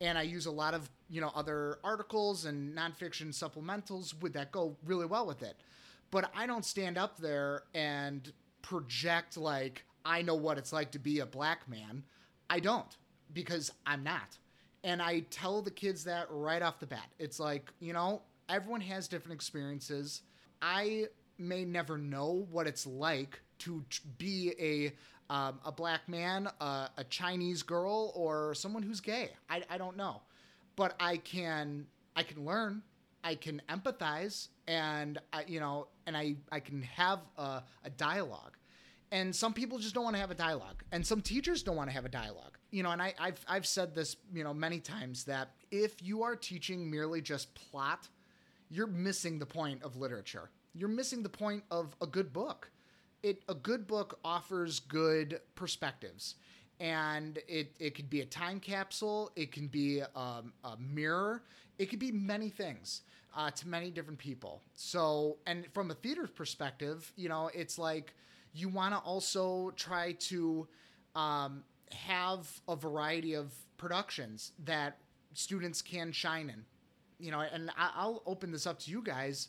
[0.00, 4.50] And I use a lot of you know other articles and nonfiction supplementals with that
[4.52, 5.56] go really well with it
[6.14, 11.00] but I don't stand up there and project like I know what it's like to
[11.00, 12.04] be a black man.
[12.48, 12.96] I don't
[13.32, 14.38] because I'm not.
[14.84, 17.08] And I tell the kids that right off the bat.
[17.18, 20.22] It's like, you know, everyone has different experiences.
[20.62, 21.06] I
[21.36, 23.84] may never know what it's like to
[24.16, 24.92] be a
[25.34, 29.30] um, a black man, uh, a Chinese girl, or someone who's gay.
[29.50, 30.20] I, I don't know,
[30.76, 32.82] but I can I can learn.
[33.24, 38.56] I can empathize and I, you know, and I, I can have a, a dialogue.
[39.12, 41.88] And some people just don't want to have a dialogue, and some teachers don't want
[41.88, 42.58] to have a dialogue.
[42.72, 46.24] You know, and I, I've I've said this, you know, many times that if you
[46.24, 48.08] are teaching merely just plot,
[48.70, 50.50] you're missing the point of literature.
[50.74, 52.70] You're missing the point of a good book.
[53.22, 56.34] It a good book offers good perspectives,
[56.80, 59.30] and it it could be a time capsule.
[59.36, 61.44] It can be um, a mirror.
[61.78, 63.02] It could be many things
[63.34, 64.62] uh, to many different people.
[64.74, 68.14] So, and from a theater perspective, you know, it's like
[68.52, 70.66] you want to also try to
[71.14, 74.98] um, have a variety of productions that
[75.34, 76.64] students can shine in
[77.18, 79.48] you know, and I'll open this up to you guys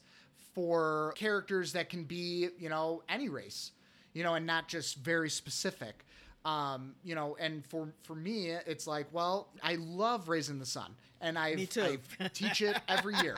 [0.53, 3.71] for characters that can be, you know, any race,
[4.13, 6.05] you know, and not just very specific.
[6.45, 10.65] Um, you know, and for for me, it's like, well, I love Raisin in the
[10.65, 11.97] Sun, and I Me too.
[12.19, 13.35] I teach it every year.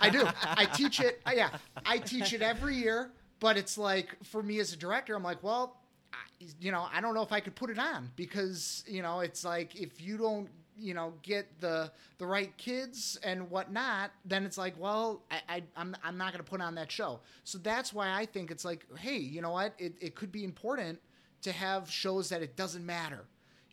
[0.00, 0.26] I do.
[0.42, 1.20] I teach it.
[1.26, 1.50] uh, Yeah,
[1.84, 3.10] I teach it every year.
[3.40, 5.76] But it's like for me as a director, I'm like, well,
[6.14, 6.16] I,
[6.58, 9.44] you know, I don't know if I could put it on because you know, it's
[9.44, 10.48] like if you don't,
[10.78, 15.62] you know, get the the right kids and whatnot, then it's like, well, I, I
[15.76, 17.20] I'm I'm not going to put on that show.
[17.44, 19.74] So that's why I think it's like, hey, you know what?
[19.78, 20.98] It it could be important
[21.46, 23.24] to have shows that it doesn't matter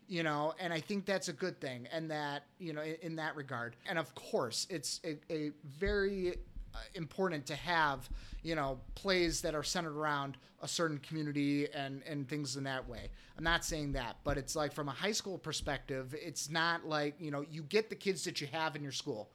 [0.06, 3.16] you know and i think that's a good thing and that you know in, in
[3.16, 6.36] that regard and of course it's a, a very
[6.72, 8.08] uh, important to have
[8.44, 12.88] you know plays that are centered around a certain community and and things in that
[12.88, 16.86] way i'm not saying that but it's like from a high school perspective it's not
[16.86, 19.28] like you know you get the kids that you have in your school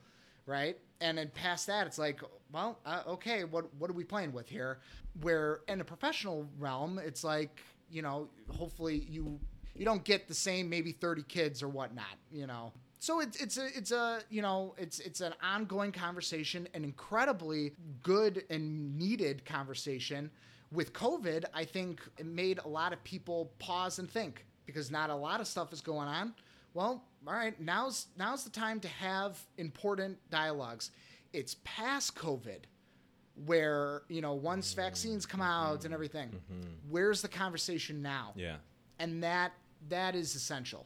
[0.50, 0.78] right?
[1.00, 2.22] And then past that, it's like,
[2.52, 4.80] well, uh, okay, what what are we playing with here?
[5.22, 7.62] Where in a professional realm, it's like,
[7.92, 8.28] you know,
[8.58, 9.40] hopefully you
[9.76, 12.72] you don't get the same maybe thirty kids or whatnot, you know.
[13.00, 17.74] So it's it's a it's a you know it's it's an ongoing conversation, an incredibly
[18.04, 20.30] good and needed conversation.
[20.72, 25.10] With COVID, I think it made a lot of people pause and think because not
[25.10, 26.34] a lot of stuff is going on
[26.74, 30.92] well, all right, now's now's the time to have important dialogues.
[31.34, 32.60] It's past COVID
[33.46, 35.94] where, you know, once vaccines come out and mm-hmm.
[35.94, 36.70] everything, mm-hmm.
[36.90, 38.34] where's the conversation now?
[38.36, 38.58] Yeah.
[39.00, 39.54] And that
[39.88, 40.86] that is essential.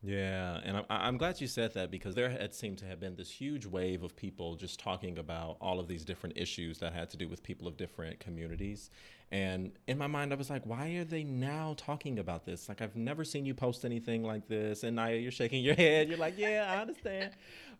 [0.00, 3.16] Yeah, and I'm, I'm glad you said that because there had seemed to have been
[3.16, 7.10] this huge wave of people just talking about all of these different issues that had
[7.10, 8.90] to do with people of different communities.
[9.32, 12.68] And in my mind, I was like, why are they now talking about this?
[12.68, 14.84] Like, I've never seen you post anything like this.
[14.84, 16.08] And Nyah, you're shaking your head.
[16.08, 17.32] You're like, yeah, I understand.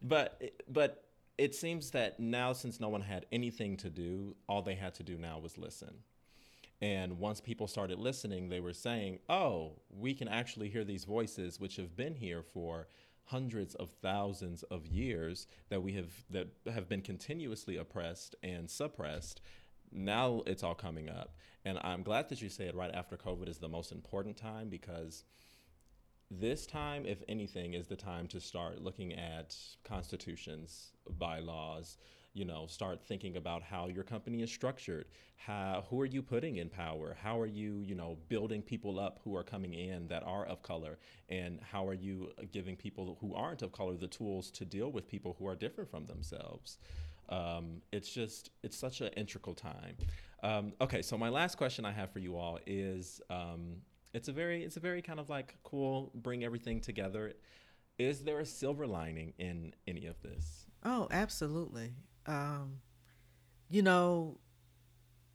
[0.02, 1.04] but, but
[1.38, 5.04] it seems that now, since no one had anything to do, all they had to
[5.04, 5.94] do now was listen.
[6.80, 11.58] And once people started listening, they were saying, oh, we can actually hear these voices
[11.58, 12.88] which have been here for
[13.24, 19.40] hundreds of thousands of years that we have that have been continuously oppressed and suppressed.
[19.92, 21.34] Now it's all coming up.
[21.64, 25.24] And I'm glad that you said right after COVID is the most important time because
[26.30, 31.96] this time, if anything, is the time to start looking at constitutions, bylaws,
[32.34, 35.06] you know, start thinking about how your company is structured.
[35.36, 37.16] How, who are you putting in power?
[37.20, 40.62] How are you, you know, building people up who are coming in that are of
[40.62, 40.98] color?
[41.30, 45.08] And how are you giving people who aren't of color the tools to deal with
[45.08, 46.78] people who are different from themselves?
[47.30, 49.96] Um, it's just, it's such an integral time.
[50.42, 53.78] Um, okay, so my last question I have for you all is, um,
[54.18, 57.32] it's a very it's a very kind of like cool bring everything together.
[57.98, 60.66] Is there a silver lining in any of this?
[60.84, 61.94] Oh absolutely.
[62.26, 62.80] Um,
[63.70, 64.38] you know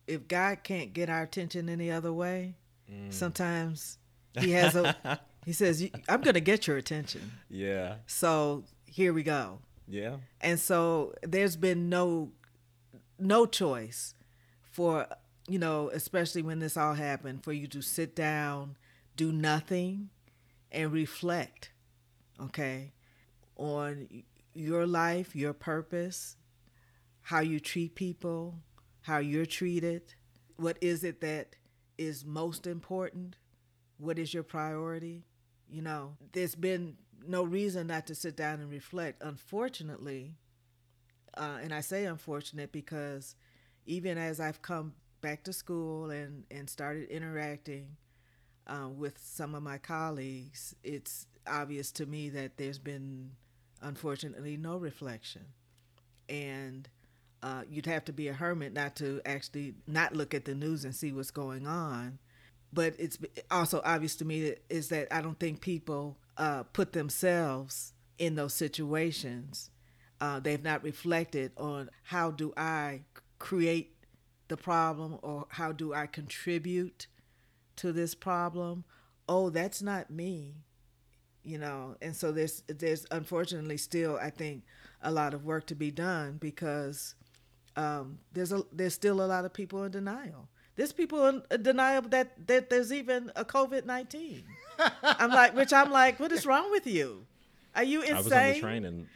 [0.06, 2.56] if god can't get our attention any other way
[2.92, 3.14] mm.
[3.14, 3.98] sometimes
[4.38, 7.32] he has a he says i'm gonna get your attention.
[7.50, 7.96] Yeah.
[8.06, 9.60] So here we go.
[9.88, 10.18] Yeah.
[10.42, 12.32] And so there's been no
[13.20, 14.16] no choice
[14.72, 15.08] for
[15.48, 18.78] you know, especially when this all happened, for you to sit down,
[19.16, 20.10] do nothing,
[20.72, 21.72] and reflect,
[22.42, 22.94] okay,
[23.58, 24.08] on
[24.54, 26.38] your life, your purpose,
[27.22, 28.56] how you treat people,
[29.02, 30.14] how you're treated.
[30.58, 31.56] What is it that
[31.98, 33.36] is most important?
[33.98, 35.26] What is your priority?
[35.70, 39.22] You know, there's been no reason not to sit down and reflect.
[39.24, 40.36] Unfortunately,
[41.36, 43.36] uh, and I say unfortunate because
[43.86, 44.94] even as I've come
[45.24, 47.88] back to school and, and started interacting
[48.68, 53.32] uh, with some of my colleagues, it's obvious to me that there's been,
[53.82, 55.46] unfortunately, no reflection.
[56.30, 56.88] And
[57.42, 60.86] uh, you'd have to be a hermit not to actually not look at the news
[60.86, 62.20] and see what's going on.
[62.72, 63.18] But it's
[63.50, 68.36] also obvious to me that, is that I don't think people uh, put themselves in
[68.36, 69.70] those situations.
[70.20, 73.02] Uh, they've not reflected on how do I
[73.40, 73.93] create
[74.48, 77.08] the problem or how do I contribute
[77.78, 78.84] to this problem?
[79.28, 80.56] Oh, that's not me.
[81.44, 84.64] You know, and so there's there's unfortunately still I think
[85.02, 87.16] a lot of work to be done because
[87.76, 90.48] um, there's a there's still a lot of people in denial.
[90.76, 94.44] There's people in denial that that there's even a COVID nineteen.
[95.04, 97.26] I'm like, which I'm like, what is wrong with you?
[97.76, 98.16] Are you insane?
[98.16, 99.08] I was on the train and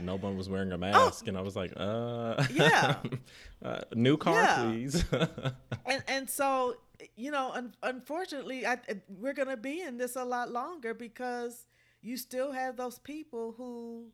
[0.04, 1.28] no one was wearing a mask, oh.
[1.28, 2.96] and I was like, uh, yeah,
[3.64, 4.62] uh, new car, yeah.
[4.62, 5.04] please.
[5.86, 6.76] and and so
[7.16, 8.78] you know, un- unfortunately, I,
[9.08, 11.66] we're gonna be in this a lot longer because
[12.02, 14.08] you still have those people who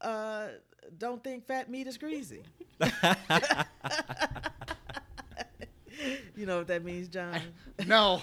[0.00, 0.48] uh,
[0.98, 2.42] don't think fat meat is greasy.
[6.34, 7.40] you know what that means, John?
[7.86, 8.22] no.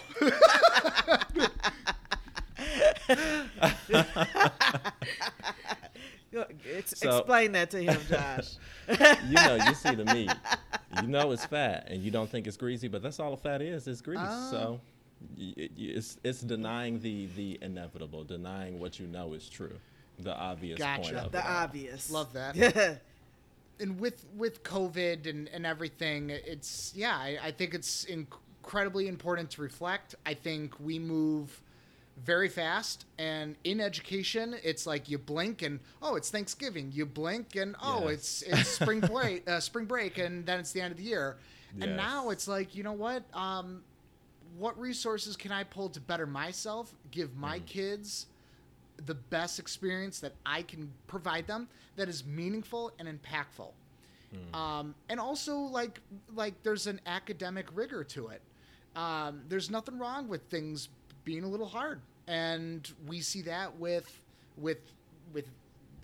[6.76, 8.56] Ex- so, explain that to him, Josh.
[9.28, 10.32] you know, you see the meat.
[11.02, 13.88] You know it's fat, and you don't think it's greasy, but that's all fat is.
[13.88, 14.20] It's grease.
[14.22, 14.52] Oh.
[14.52, 14.82] So
[15.38, 19.78] it's it's denying the the inevitable, denying what you know is true,
[20.20, 21.02] the obvious gotcha.
[21.02, 21.46] point of the it.
[21.46, 22.10] obvious.
[22.10, 22.56] Love that.
[22.56, 22.96] Yeah.
[23.80, 29.52] and with with COVID and and everything, it's yeah, I, I think it's incredibly important
[29.52, 30.16] to reflect.
[30.26, 31.62] I think we move
[32.22, 37.56] very fast and in education it's like you blink and oh it's thanksgiving you blink
[37.56, 38.12] and oh yes.
[38.14, 41.38] it's it's spring break uh, spring break and then it's the end of the year
[41.76, 41.86] yes.
[41.86, 43.82] and now it's like you know what um,
[44.58, 47.66] what resources can i pull to better myself give my mm.
[47.66, 48.28] kids
[49.06, 53.72] the best experience that i can provide them that is meaningful and impactful
[54.34, 54.56] mm.
[54.56, 56.00] um, and also like
[56.36, 58.42] like there's an academic rigor to it
[58.96, 60.90] um, there's nothing wrong with things
[61.24, 64.20] being a little hard, and we see that with
[64.58, 64.80] with
[65.34, 65.46] with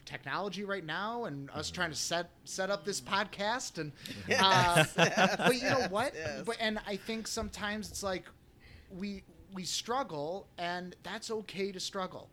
[0.05, 1.76] technology right now and us mm-hmm.
[1.76, 3.78] trying to set set up this podcast.
[3.78, 3.91] And
[4.39, 6.13] uh, but you know what?
[6.15, 6.43] Yes.
[6.45, 8.26] but and i think sometimes it's like
[8.97, 12.30] we we struggle and that's okay to struggle.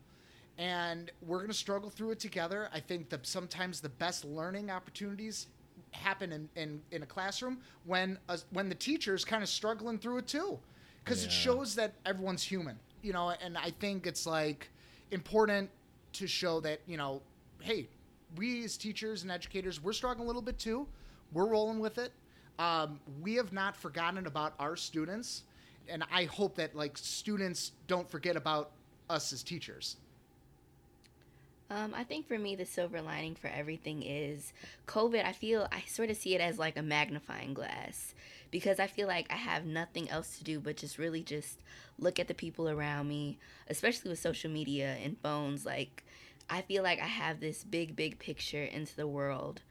[0.59, 2.71] And we're going to struggle through it together.
[2.73, 5.49] I think that sometimes the best learning opportunities
[5.91, 10.19] happen in, in, in a classroom when uh, when the teacher's kind of struggling through
[10.19, 10.59] it too
[11.07, 11.29] because yeah.
[11.29, 13.33] it shows that everyone's human, you know.
[13.41, 14.69] And I think it's like
[15.13, 15.71] important
[16.15, 17.23] to show that you know,
[17.61, 17.89] hey,
[18.37, 20.87] we as teachers and educators, we're struggling a little bit too.
[21.33, 22.13] We're rolling with it.
[22.59, 25.45] Um, we have not forgotten about our students,
[25.89, 28.73] and I hope that like students don't forget about
[29.09, 29.97] us as teachers.
[31.69, 34.53] Um, I think for me, the silver lining for everything is
[34.87, 35.25] COVID.
[35.25, 38.15] I feel I sort of see it as like a magnifying glass
[38.53, 41.59] because I feel like I have nothing else to do but just really just
[41.99, 43.39] look at the people around me,
[43.69, 45.67] especially with social media and phones.
[45.67, 46.05] Like,
[46.49, 49.63] I feel like I have this big, big picture into the world.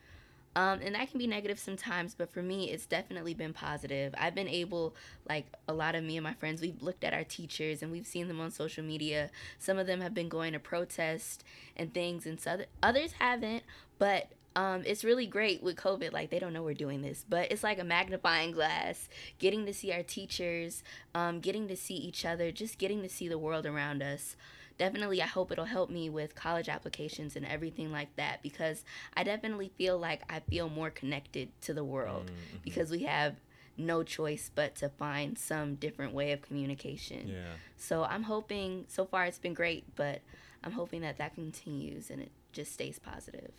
[0.55, 4.15] Um, and that can be negative sometimes, but for me, it's definitely been positive.
[4.17, 4.95] I've been able,
[5.27, 8.07] like a lot of me and my friends, we've looked at our teachers and we've
[8.07, 9.31] seen them on social media.
[9.59, 11.43] Some of them have been going to protest
[11.75, 13.63] and things, and so others haven't.
[13.99, 16.13] But um, it's really great with COVID.
[16.13, 19.09] Like they don't know we're doing this, but it's like a magnifying glass.
[19.39, 20.83] Getting to see our teachers,
[21.13, 24.37] um, getting to see each other, just getting to see the world around us.
[24.77, 28.83] Definitely, I hope it'll help me with college applications and everything like that because
[29.15, 32.57] I definitely feel like I feel more connected to the world mm-hmm.
[32.63, 33.35] because we have
[33.77, 37.27] no choice but to find some different way of communication.
[37.27, 37.53] Yeah.
[37.77, 38.85] So I'm hoping.
[38.87, 40.21] So far, it's been great, but
[40.63, 43.51] I'm hoping that that continues and it just stays positive.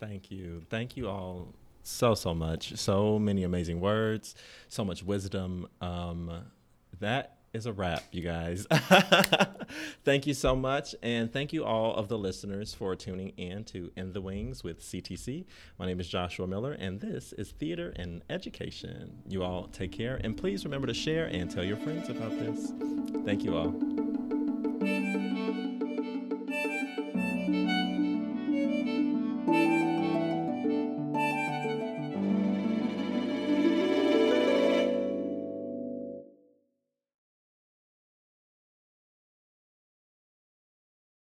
[0.00, 0.62] Thank you.
[0.70, 1.48] Thank you all
[1.82, 2.76] so, so much.
[2.76, 4.34] So many amazing words,
[4.68, 5.68] so much wisdom.
[5.80, 6.44] Um,
[7.00, 8.66] that is a wrap, you guys.
[10.04, 10.94] thank you so much.
[11.02, 14.80] And thank you all of the listeners for tuning in to In the Wings with
[14.80, 15.44] CTC.
[15.78, 19.22] My name is Joshua Miller, and this is Theater and Education.
[19.28, 22.72] You all take care, and please remember to share and tell your friends about this.
[23.24, 24.07] Thank you all.